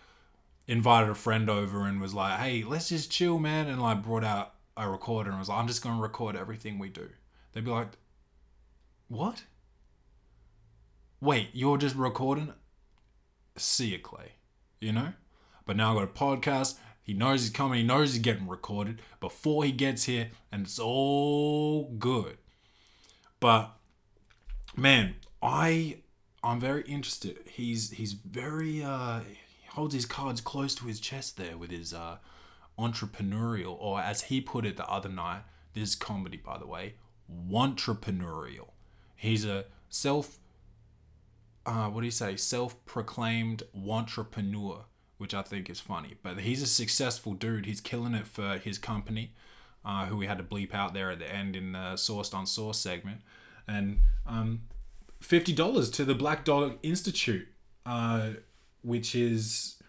[0.68, 4.24] invited a friend over and was like, "Hey, let's just chill, man," and like brought
[4.24, 7.10] out a recorder and was like, "I'm just to record everything we do."
[7.52, 7.98] They'd be like,
[9.11, 9.43] "What?
[11.19, 12.53] Wait, you're just recording?"
[13.57, 14.35] See you, Clay.
[14.79, 15.13] You know?
[15.65, 16.77] But now I've got a podcast.
[17.03, 17.79] He knows he's coming.
[17.79, 22.38] He knows he's getting recorded before he gets here, and it's all good.
[23.41, 23.71] But
[24.77, 25.97] man, I
[26.41, 27.39] I'm very interested.
[27.49, 31.93] He's he's very uh he holds his cards close to his chest there with his
[31.93, 32.19] uh
[32.79, 35.41] entrepreneurial or as he put it the other night,
[35.73, 36.93] this comedy by the way,
[37.51, 38.69] entrepreneurial.
[39.22, 40.39] He's a self
[41.65, 44.85] uh what do you say, self-proclaimed entrepreneur,
[45.19, 46.15] which I think is funny.
[46.23, 47.65] But he's a successful dude.
[47.68, 49.34] He's killing it for his company.
[49.84, 52.45] Uh, who we had to bleep out there at the end in the sourced on
[52.45, 53.22] source segment,
[53.68, 54.61] and um,
[55.19, 57.48] fifty dollars to the Black Dog Institute,
[57.84, 58.30] uh,
[58.84, 59.81] which is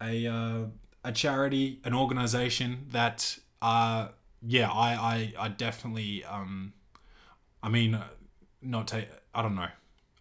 [0.00, 0.60] a uh,
[1.04, 4.08] a charity, an organization that uh,
[4.40, 6.72] yeah, I I, I definitely um,
[7.62, 7.98] I mean,
[8.64, 9.68] not take I don't know.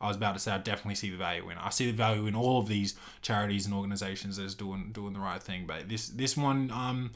[0.02, 1.58] I was about to say I definitely see the value in.
[1.58, 5.20] I see the value in all of these charities and organizations that's doing doing the
[5.20, 5.66] right thing.
[5.66, 7.12] But this this one um,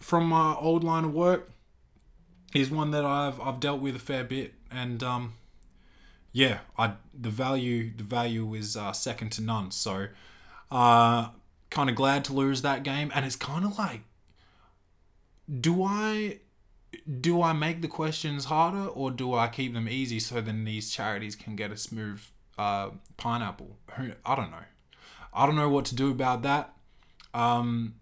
[0.00, 1.50] from my old line of work
[2.54, 5.34] is one that I've I've dealt with a fair bit, and um,
[6.32, 9.70] yeah, I the value the value is uh, second to none.
[9.70, 10.08] So,
[10.70, 11.28] uh,
[11.70, 14.02] kind of glad to lose that game, and it's kind of like,
[15.60, 16.40] do I
[17.20, 20.90] do I make the questions harder or do I keep them easy so then these
[20.90, 22.20] charities can get a smooth
[22.58, 23.76] uh, pineapple?
[24.24, 24.64] I don't know.
[25.32, 26.74] I don't know what to do about that.
[27.32, 27.94] Um,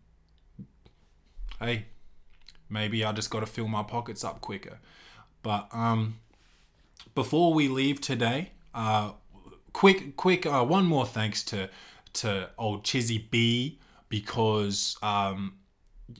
[1.60, 1.86] hey,
[2.70, 4.78] maybe I just got to fill my pockets up quicker.
[5.43, 6.19] But um,
[7.15, 9.12] before we leave today, uh,
[9.73, 11.69] quick, quick, uh, one more thanks to
[12.15, 13.78] to old Chizzy B
[14.09, 15.55] because um,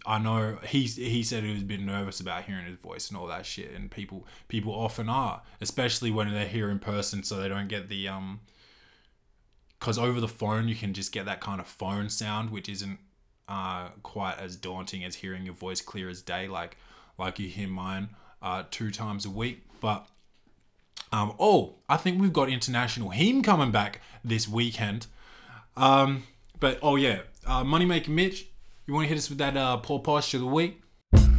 [0.05, 3.17] I know he he said he was a bit nervous about hearing his voice and
[3.17, 7.37] all that shit, and people people often are, especially when they're here in person, so
[7.37, 8.41] they don't get the um.
[9.79, 12.99] Because over the phone you can just get that kind of phone sound, which isn't
[13.49, 16.77] uh, quite as daunting as hearing your voice clear as day, like
[17.17, 18.11] like you hear mine
[18.43, 19.63] uh, two times a week.
[19.81, 20.07] But
[21.13, 25.07] um, oh, I think we've got international heme coming back this weekend.
[25.77, 26.25] Um,
[26.61, 28.49] but oh yeah, uh, Moneymaker Mitch,
[28.89, 30.81] you want to hit us with that uh, poor posture of the week?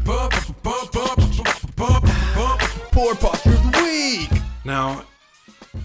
[0.06, 0.30] Poor
[3.16, 4.42] posture of the week.
[4.64, 5.04] Now,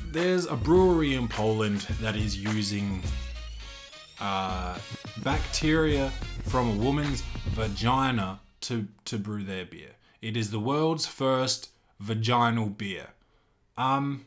[0.09, 3.03] there's a brewery in Poland that is using
[4.21, 4.79] uh,
[5.23, 6.11] bacteria
[6.43, 9.93] from a woman's vagina to, to brew their beer.
[10.21, 13.09] It is the world's first vaginal beer.
[13.79, 14.27] Um,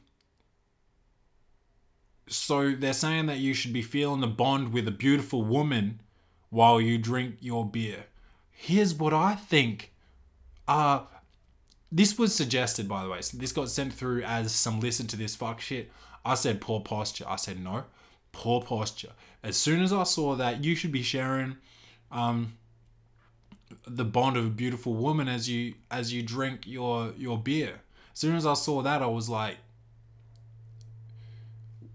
[2.28, 6.02] so they're saying that you should be feeling the bond with a beautiful woman
[6.50, 8.06] while you drink your beer.
[8.52, 9.92] Here's what I think.
[10.68, 11.02] Uh,
[11.92, 13.22] this was suggested, by the way.
[13.22, 15.92] So this got sent through as some listen to this fuck shit.
[16.26, 17.26] I said poor posture.
[17.28, 17.86] I said no,
[18.32, 19.12] poor posture.
[19.44, 21.58] As soon as I saw that, you should be sharing
[22.12, 22.58] um,
[23.86, 27.82] the bond of a beautiful woman as you as you drink your your beer.
[28.14, 29.58] As soon as I saw that, I was like,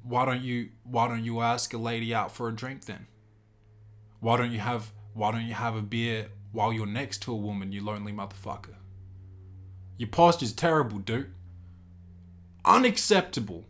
[0.02, 3.06] why don't you why don't you ask a lady out for a drink then?
[4.22, 7.36] Why don't you have why don't you have a beer while you're next to a
[7.36, 8.76] woman, you lonely motherfucker?
[9.98, 11.34] Your posture's terrible, dude.
[12.64, 13.64] Unacceptable.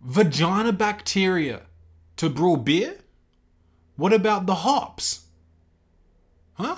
[0.00, 1.64] Vagina bacteria
[2.16, 3.00] to brew beer?
[3.96, 5.26] What about the hops?
[6.54, 6.76] Huh?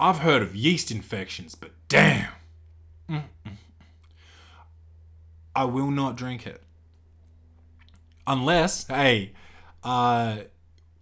[0.00, 2.32] I've heard of yeast infections, but damn.
[3.10, 3.56] Mm-mm.
[5.54, 6.62] I will not drink it.
[8.26, 9.32] Unless, hey,
[9.84, 10.38] uh,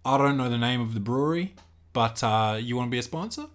[0.05, 1.55] I don't know the name of the brewery,
[1.91, 3.45] but uh, you want to be a sponsor?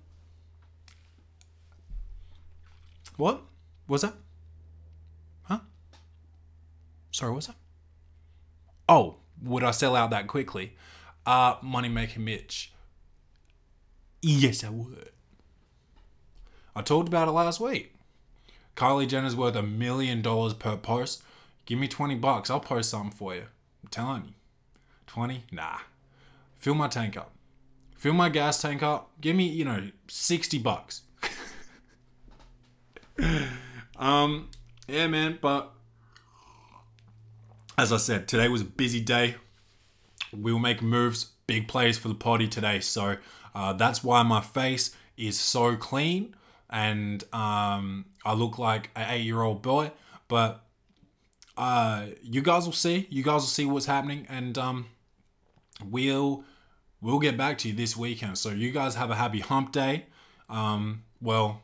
[3.16, 3.42] What?
[3.86, 4.14] Was that?
[5.42, 5.60] Huh?
[7.12, 7.56] Sorry, what's that?
[8.88, 10.74] Oh, would I sell out that quickly?
[11.24, 12.72] Uh, Moneymaker Mitch.
[14.22, 15.10] Yes, I would.
[16.74, 17.94] I talked about it last week.
[18.76, 21.22] Kylie Jenner's worth a million dollars per post.
[21.66, 22.50] Give me 20 bucks.
[22.50, 23.44] I'll post something for you.
[23.82, 24.34] I'm telling you.
[25.06, 25.44] 20?
[25.52, 25.78] Nah.
[26.58, 27.32] Fill my tank up.
[27.96, 29.10] Fill my gas tank up.
[29.20, 31.02] Give me, you know, 60 bucks.
[33.96, 34.50] um,
[34.88, 35.72] yeah, man, but
[37.76, 39.36] as I said, today was a busy day.
[40.32, 42.80] We will make moves, big plays for the potty today.
[42.80, 43.16] So
[43.54, 46.34] uh, that's why my face is so clean
[46.70, 49.90] and um, I look like an eight year old boy.
[50.28, 50.64] But
[51.60, 53.06] uh, you guys will see.
[53.10, 54.86] You guys will see what's happening, and um,
[55.84, 56.42] we'll
[57.02, 58.38] we'll get back to you this weekend.
[58.38, 60.06] So you guys have a happy hump day.
[60.48, 61.60] Um, well,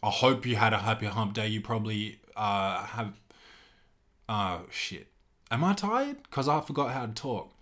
[0.00, 1.48] I hope you had a happy hump day.
[1.48, 3.14] You probably uh, have.
[4.28, 5.08] Uh, shit.
[5.50, 6.22] Am I tired?
[6.22, 7.52] Because I forgot how to talk.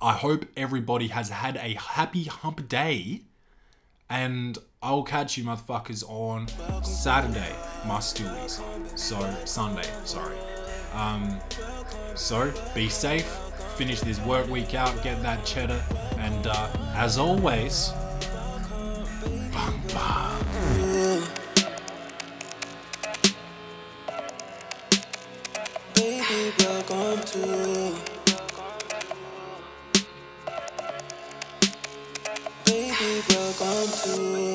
[0.00, 3.22] I hope everybody has had a happy hump day.
[4.08, 6.48] And I'll catch you motherfuckers on
[6.82, 7.54] Saturday,
[7.86, 8.60] my stewies.
[8.98, 10.36] So, Sunday, sorry.
[10.94, 11.40] Um,
[12.14, 13.26] so be safe,
[13.76, 15.82] finish this work week out, get that cheddar,
[16.18, 17.92] and uh, as always.
[25.94, 27.94] Baby, welcome to.
[32.64, 34.51] Baby, welcome to.